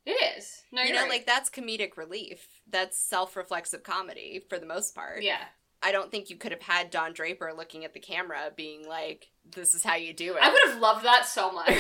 [0.05, 0.63] It is.
[0.71, 1.09] No, you know, right.
[1.09, 2.47] like that's comedic relief.
[2.67, 5.21] That's self-reflexive comedy for the most part.
[5.23, 5.43] yeah.
[5.81, 9.29] I don't think you could have had Don Draper looking at the camera being like,
[9.45, 11.77] "This is how you do it." I would have loved that so much.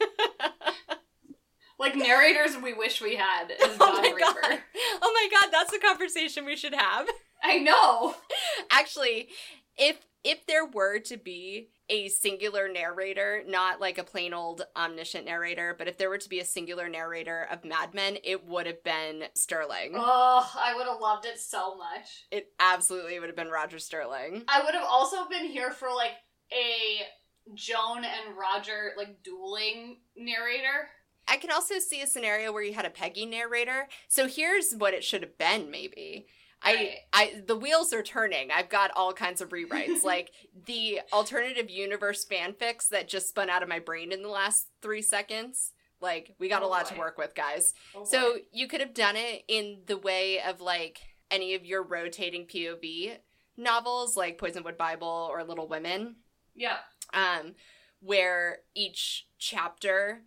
[1.78, 4.40] like narrators we wish we had is oh Don my Draper.
[4.48, 4.58] god!
[5.02, 5.50] Oh my god!
[5.52, 7.06] That's a conversation we should have.
[7.42, 8.14] I know.
[8.70, 9.28] Actually,
[9.76, 15.24] if if there were to be a singular narrator, not like a plain old omniscient
[15.24, 18.66] narrator, but if there were to be a singular narrator of Mad Men, it would
[18.66, 19.92] have been Sterling.
[19.94, 22.26] Oh, I would have loved it so much.
[22.30, 24.42] It absolutely would have been Roger Sterling.
[24.48, 26.12] I would have also been here for like
[26.52, 27.06] a
[27.54, 30.88] Joan and Roger like dueling narrator.
[31.26, 33.88] I can also see a scenario where you had a Peggy narrator.
[34.08, 36.26] So here's what it should have been, maybe.
[36.62, 38.50] I, I, the wheels are turning.
[38.50, 40.30] I've got all kinds of rewrites, like
[40.66, 45.02] the alternative universe fanfics that just spun out of my brain in the last three
[45.02, 45.72] seconds.
[46.00, 47.74] Like, we got a Oh, lot to work with, guys.
[47.94, 48.38] Oh, So boy.
[48.52, 51.00] you could have done it in the way of like
[51.30, 53.18] any of your rotating POV
[53.56, 56.16] novels, like Poisonwood Bible or Little Women
[56.54, 56.78] yeah,
[57.12, 57.54] um,
[58.00, 60.22] where each chapter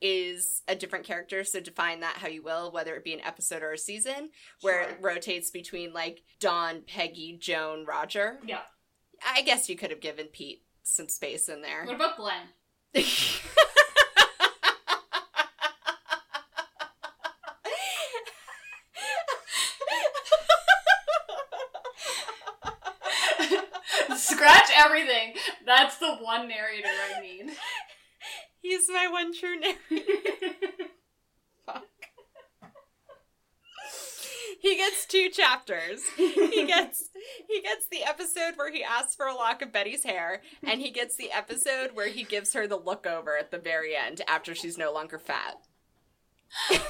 [0.00, 3.62] is a different character, so define that how you will, whether it be an episode
[3.62, 4.30] or a season,
[4.60, 4.92] where Sure.
[4.92, 8.38] it rotates between like Don, Peggy, Joan, Roger.
[8.46, 8.60] Yeah.
[9.26, 11.84] I guess you could have given Pete some space in there.
[11.86, 12.48] What about Glenn?
[24.16, 25.34] Scratch everything.
[25.64, 27.50] That's the one narrator I need.
[28.66, 29.78] He's my one true narrator.
[31.66, 31.84] Fuck.
[34.60, 36.02] He gets two chapters.
[36.16, 37.10] He gets
[37.48, 40.90] he gets the episode where he asks for a lock of Betty's hair, and he
[40.90, 44.52] gets the episode where he gives her the look over at the very end after
[44.52, 45.60] she's no longer fat.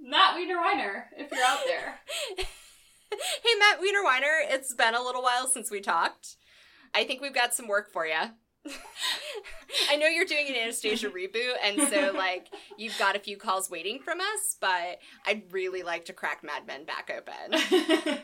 [0.00, 1.98] Matt Wiener Weiner, if you're out there.
[2.36, 6.36] hey Matt Wiener Weiner, it's been a little while since we talked.
[6.94, 8.30] I think we've got some work for you.
[9.90, 13.70] I know you're doing an Anastasia reboot, and so like you've got a few calls
[13.70, 17.60] waiting from us, but I'd really like to crack Mad Men back open.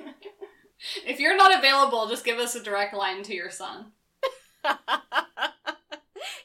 [1.07, 3.93] if you're not available, just give us a direct line to your son.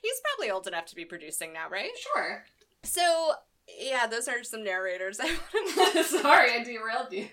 [0.01, 1.91] He's probably old enough to be producing now, right?
[2.13, 2.43] Sure.
[2.83, 3.33] So
[3.79, 5.19] yeah, those are some narrators.
[5.21, 5.35] I
[6.03, 7.27] Sorry, I derailed you.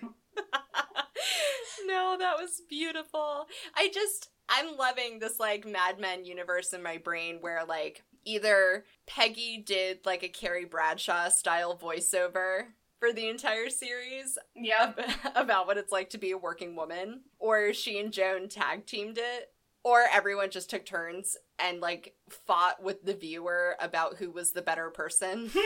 [1.85, 3.47] no, that was beautiful.
[3.75, 8.85] I just I'm loving this like Mad Men universe in my brain where like either
[9.07, 12.65] Peggy did like a Carrie Bradshaw style voiceover
[12.99, 14.99] for the entire series Yep.
[15.35, 19.17] about what it's like to be a working woman, or she and Joan tag teamed
[19.17, 19.51] it,
[19.83, 24.61] or everyone just took turns and like fought with the viewer about who was the
[24.61, 25.51] better person.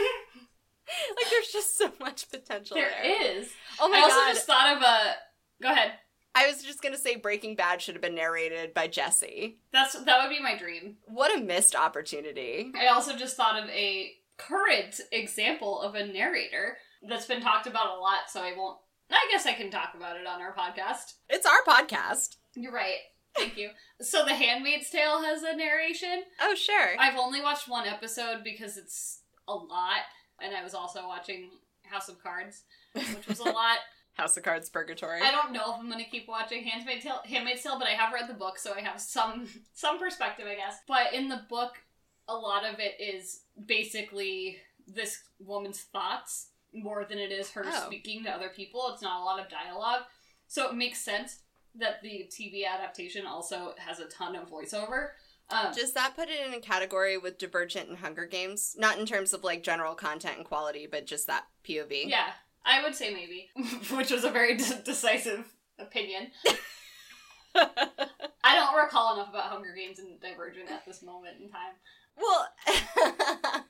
[1.16, 2.90] like there's just so much potential there.
[3.02, 3.50] There is.
[3.80, 5.14] Oh my I also just thought of a.
[5.62, 5.92] Go ahead.
[6.36, 9.60] I was just gonna say Breaking Bad should have been narrated by Jesse.
[9.74, 10.98] That's that would be my dream.
[11.06, 12.72] What a missed opportunity.
[12.80, 16.78] I also just thought of a current example of a narrator
[17.08, 18.78] that's been talked about a lot, so I won't.
[19.12, 21.14] I guess I can talk about it on our podcast.
[21.30, 22.38] It's our podcast.
[22.56, 22.98] You're right.
[23.36, 23.70] Thank you.
[24.02, 26.24] So, The Handmaid's Tale has a narration.
[26.42, 26.96] Oh, sure.
[27.00, 30.02] I've only watched one episode because it's a lot,
[30.42, 31.50] and I was also watching
[31.84, 32.64] House of Cards,
[32.94, 33.78] which was a lot.
[34.20, 35.22] House of Cards Purgatory.
[35.22, 37.92] I don't know if I'm going to keep watching Handmaid's Tale, Handmaid's Tale, but I
[37.92, 40.78] have read the book, so I have some some perspective, I guess.
[40.88, 41.78] But in the book,
[42.28, 44.58] a lot of it is basically
[44.88, 47.84] this woman's thoughts more than it is her Oh.
[47.88, 48.90] speaking to other people.
[48.94, 50.02] It's not a lot of dialogue,
[50.48, 51.40] so it makes sense
[51.76, 55.10] that the TV adaptation also has a ton of voiceover.
[55.52, 58.76] Um, Does that put it in a category with Divergent and Hunger Games?
[58.78, 62.08] Not in terms of like general content and quality, but just that POV.
[62.08, 62.32] yeah,
[62.66, 63.50] I would say maybe,
[63.96, 65.46] which was a very de- decisive
[65.80, 66.32] opinion.
[67.56, 71.74] I don't recall enough about Hunger Games and Divergent at this moment in time.
[72.18, 72.48] well,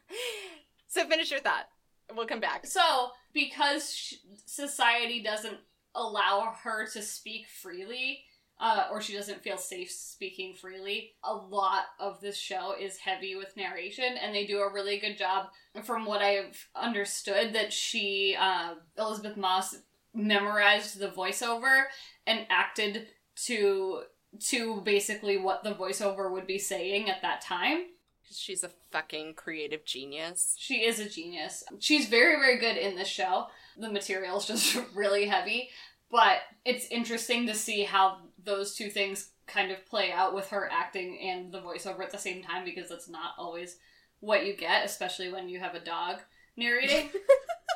[0.88, 1.68] so finish your thought.
[2.16, 2.66] We'll come back.
[2.66, 4.16] So, because sh-
[4.46, 5.58] society doesn't
[5.96, 8.24] allow her to speak freely,
[8.60, 13.36] uh, or she doesn't feel safe speaking freely, a lot of this show is heavy
[13.36, 15.48] with narration, and they do a really good job.
[15.84, 19.76] From what I've understood, that she, uh, Elisabeth Moss,
[20.14, 21.84] memorized the voiceover
[22.26, 23.08] and acted
[23.46, 24.02] to
[24.40, 27.86] to basically what the voiceover would be saying at that time.
[28.32, 30.56] She's a fucking creative genius.
[30.58, 31.64] She is a genius.
[31.80, 33.48] She's very, very good in this show.
[33.76, 35.70] The material's just really heavy,
[36.12, 40.70] but it's interesting to see how those two things kind of play out with her
[40.72, 43.78] acting and the voiceover at the same time because that's not always
[44.20, 46.18] what you get, especially when you have a dog
[46.56, 47.10] narrating.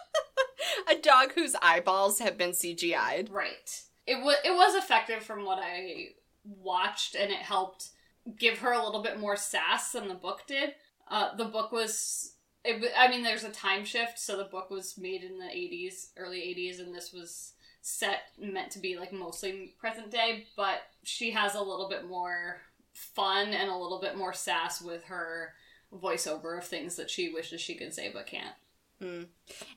[0.89, 3.29] a dog whose eyeballs have been CGI'd.
[3.29, 3.81] right.
[4.05, 6.09] It was it was effective from what I
[6.43, 7.89] watched, and it helped
[8.37, 10.75] give her a little bit more sass than the book did.
[11.09, 12.33] Uh, the book was,
[12.63, 16.07] it, I mean, there's a time shift, so the book was made in the 80s,
[16.17, 17.52] early 80s, and this was
[17.83, 22.61] set meant to be like mostly present day, but she has a little bit more
[22.93, 25.53] fun and a little bit more sass with her
[25.93, 28.55] voiceover of things that she wishes she could say but can't.
[29.01, 29.23] Hmm.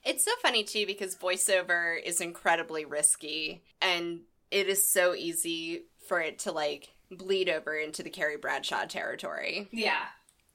[0.05, 4.21] It's so funny too because voiceover is incredibly risky and
[4.53, 9.69] it is so easy for it to like bleed over into the Carrie Bradshaw territory.
[9.73, 10.05] Yeah.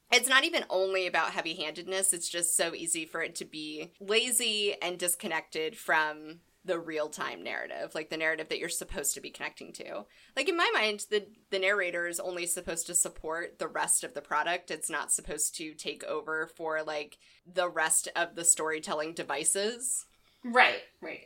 [0.10, 3.92] It's not even only about heavy handedness, it's just so easy for it to be
[4.00, 9.22] lazy and disconnected from the real time narrative, like the narrative that you're supposed to
[9.22, 10.06] be connecting to.
[10.36, 14.14] Like in my mind, the the narrator is only supposed to support the rest of
[14.14, 14.70] the product.
[14.70, 17.18] It's not supposed to take over for like
[17.52, 20.06] the rest of the storytelling devices.
[20.44, 21.26] Right, right.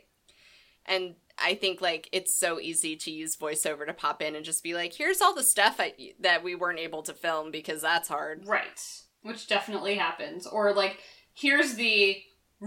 [0.85, 4.63] And I think like it's so easy to use voiceover to pop in and just
[4.63, 8.07] be like, "Here's all the stuff I, that we weren't able to film because that's
[8.07, 8.79] hard." Right.
[9.21, 10.45] which definitely happens.
[10.47, 10.99] Or like,
[11.33, 12.21] here's the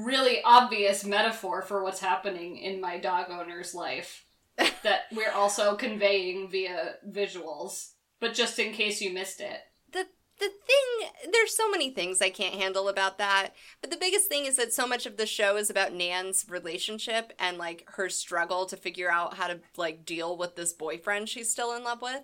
[0.04, 4.24] really obvious metaphor for what's happening in my dog owner's life
[4.56, 7.92] that we're also conveying via visuals.
[8.20, 9.60] But just in case you missed it.
[9.92, 10.06] the
[10.38, 14.44] the thing there's so many things I can't handle about that, but the biggest thing
[14.44, 18.66] is that so much of the show is about Nan's relationship and like her struggle
[18.66, 22.22] to figure out how to like deal with this boyfriend she's still in love with.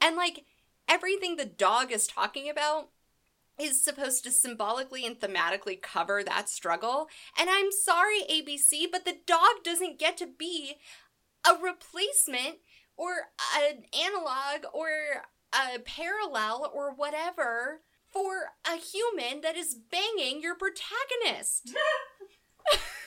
[0.00, 0.44] And like
[0.88, 2.90] everything the dog is talking about
[3.60, 7.08] is supposed to symbolically and thematically cover that struggle.
[7.38, 10.76] And I'm sorry ABC, but the dog doesn't get to be
[11.46, 12.58] a replacement
[12.96, 14.88] or an analog or
[15.52, 21.74] a parallel or whatever for a human that is banging your protagonist.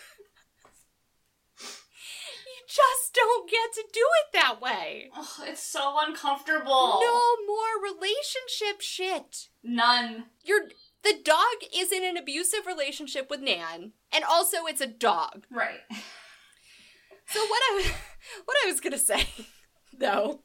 [2.71, 5.09] just don't get to do it that way.
[5.15, 6.99] Ugh, it's so uncomfortable.
[7.01, 9.49] No more relationship shit.
[9.63, 10.25] None.
[10.43, 10.69] You're
[11.03, 15.45] the dog is in an abusive relationship with Nan, and also it's a dog.
[15.49, 15.79] Right.
[17.27, 17.85] So what I was,
[18.45, 19.25] what I was gonna say,
[19.97, 20.41] though,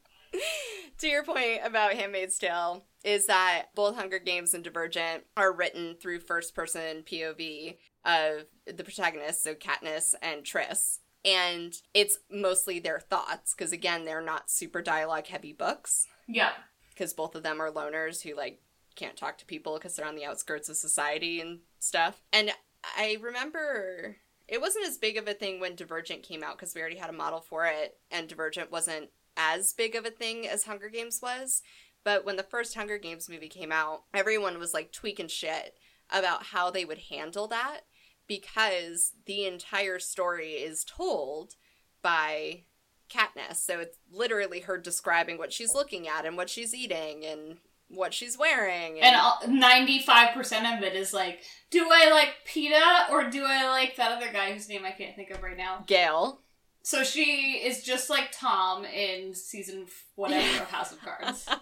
[0.98, 5.96] to your point about *Handmaid's Tale*, is that both *Hunger Games* and *Divergent* are written
[6.00, 13.52] through first-person POV of the protagonists, so Katniss and Tris, and it's mostly their thoughts
[13.54, 16.52] because again, they're not super dialogue-heavy books Yeah.
[16.90, 18.62] because both of them are loners who like
[18.94, 22.22] can't talk to people because they're on the outskirts of society and stuff.
[22.32, 22.52] And
[22.96, 24.16] I remember
[24.48, 27.10] it wasn't as big of a thing when Divergent came out because we already had
[27.10, 31.20] a model for it, and Divergent wasn't as big of a thing as Hunger Games
[31.20, 31.62] was.
[32.04, 35.76] But when the first Hunger Games movie came out, everyone was like tweaking shit
[36.10, 37.80] about how they would handle that
[38.26, 41.54] because the entire story is told
[42.02, 42.64] by
[43.10, 43.56] Katniss.
[43.56, 47.58] So it's literally her describing what she's looking at and what she's eating and
[47.88, 49.00] what she's wearing.
[49.00, 49.16] And
[49.60, 53.96] ninety five percent of it is like, do I like Peeta or do I like
[53.96, 55.84] that other guy whose name I can't think of right now?
[55.86, 56.40] Gale.
[56.82, 61.46] So she is just like Tom in season whatever of House of Cards.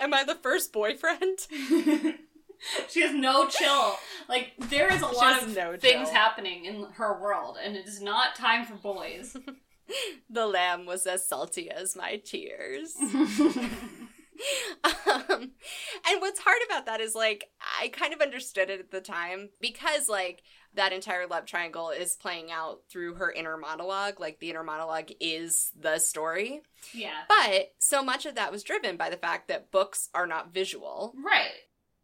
[0.00, 1.46] Am I the first boyfriend?
[2.88, 3.94] she has no chill.
[4.28, 6.14] Like there is a She lot of no things chill.
[6.16, 9.36] happening in her world, and it is not time for boys.
[10.30, 12.94] The lamb was as salty as my tears.
[14.82, 15.52] um,
[16.08, 17.44] and what's hard about that is like
[17.80, 20.42] I kind of understood it at the time because like
[20.74, 24.18] that entire love triangle is playing out through her inner monologue.
[24.18, 26.62] Like the inner monologue is the story.
[26.92, 30.52] yeah, But so much of that was driven by the fact that books are not
[30.52, 31.12] visual.
[31.24, 31.52] right.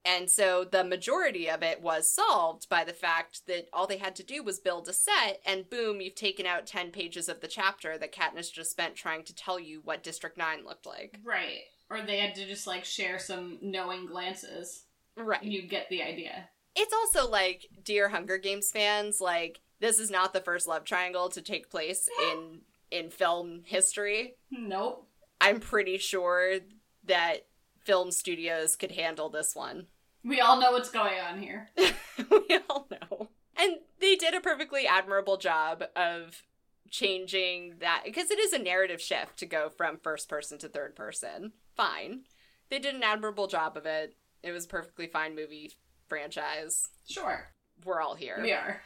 [0.05, 4.17] And so the majority of it was solved by the fact that all they had
[4.17, 7.49] to do was build a set, and boom, you've taken out 10 pages of the
[7.49, 11.19] chapter that Katniss just spent trying to tell you what District 9 looked like.
[11.23, 11.65] Right.
[11.91, 14.85] Or they had to just like share some knowing glances.
[15.17, 15.43] Right.
[15.43, 16.49] And you get the idea.
[16.75, 21.29] It's also like, dear Hunger Games fans, like, this is not the first love triangle
[21.31, 24.35] to take place in in film history.
[24.51, 25.07] Nope.
[25.41, 26.59] I'm pretty sure
[27.05, 27.47] that
[27.91, 29.87] film studios could handle this one.
[30.25, 31.71] We all know what's going on here.
[31.77, 33.31] we all know.
[33.59, 36.45] And they did a perfectly admirable job of
[36.89, 40.95] changing that because it is a narrative shift to go from first person to third
[40.95, 41.51] person.
[41.77, 42.21] Fine.
[42.69, 44.15] They did an admirable job of it.
[44.45, 45.73] It was a perfectly fine movie
[46.09, 46.91] franchise.
[47.09, 47.49] Sure.
[47.85, 48.39] We're all here.
[48.41, 48.83] We are.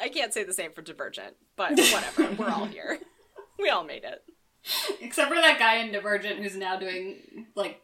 [0.00, 2.34] I can't say the same for Divergent, but whatever.
[2.38, 2.98] We're all here.
[3.56, 4.24] We all made it.
[5.00, 7.80] Except for that guy in Divergent who's now doing like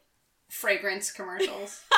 [0.48, 1.82] fragrance commercials.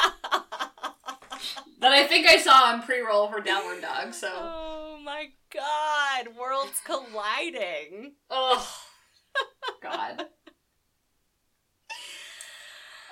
[1.81, 6.81] that I think I saw on pre-roll for Downward Dog, so Oh my god, worlds
[6.85, 8.15] colliding.
[8.29, 8.69] Oh
[9.83, 10.27] God.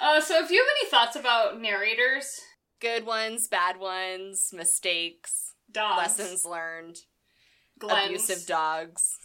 [0.01, 2.40] Uh, so if you have any thoughts about narrators,
[2.81, 6.97] Good ones, bad ones, mistakes, dogs, lessons learned.
[7.78, 9.19] Glens, abusive dogs.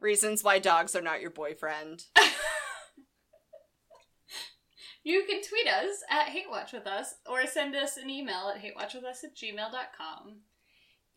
[0.00, 2.04] Reasons why dogs are not your boyfriend.
[5.04, 8.62] you can tweet us at Hate Watch with us or send us an email at
[8.62, 10.40] hatewatchwithus at gmail.com.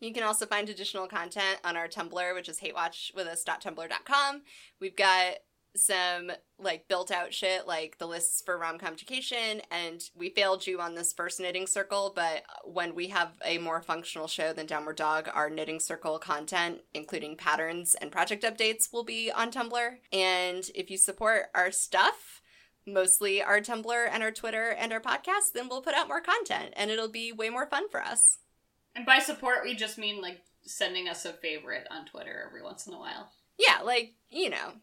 [0.00, 4.42] You can also find additional content on our Tumblr, which is hatewatchwithus.tumblr.com.
[4.80, 5.34] We've got
[5.74, 10.80] some like built out shit like the lists for rom-com education and we failed you
[10.80, 14.96] on this first knitting circle but when we have a more functional show than downward
[14.96, 20.70] dog our knitting circle content including patterns and project updates will be on tumblr and
[20.74, 22.41] if you support our stuff
[22.86, 26.72] mostly our tumblr and our twitter and our podcast then we'll put out more content
[26.76, 28.38] and it'll be way more fun for us
[28.94, 32.86] And by support, we just mean like sending us a favorite on Twitter every once
[32.86, 33.30] in a while.
[33.58, 34.74] Yeah, like, you know,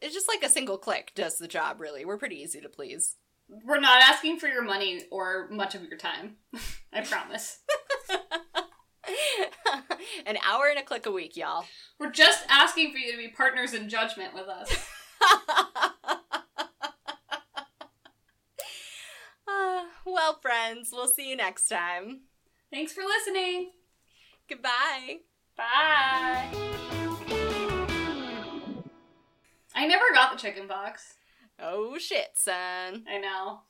[0.00, 2.04] it's just like a single click does the job, really.
[2.04, 3.16] We're pretty easy to please.
[3.48, 6.36] We're not asking for your money or much of your time.
[6.92, 7.60] I promise.
[10.26, 11.64] An hour and a click a week, y'all.
[12.00, 14.88] We're just asking for you to be partners in judgment with us.
[19.48, 22.20] Uh, well, friends, we'll see you next time.
[22.72, 23.72] Thanks for listening.
[24.48, 25.18] Goodbye.
[25.56, 26.48] Bye.
[29.74, 31.14] I never got the chicken pox.
[31.58, 33.04] Oh shit, son.
[33.08, 33.60] I know.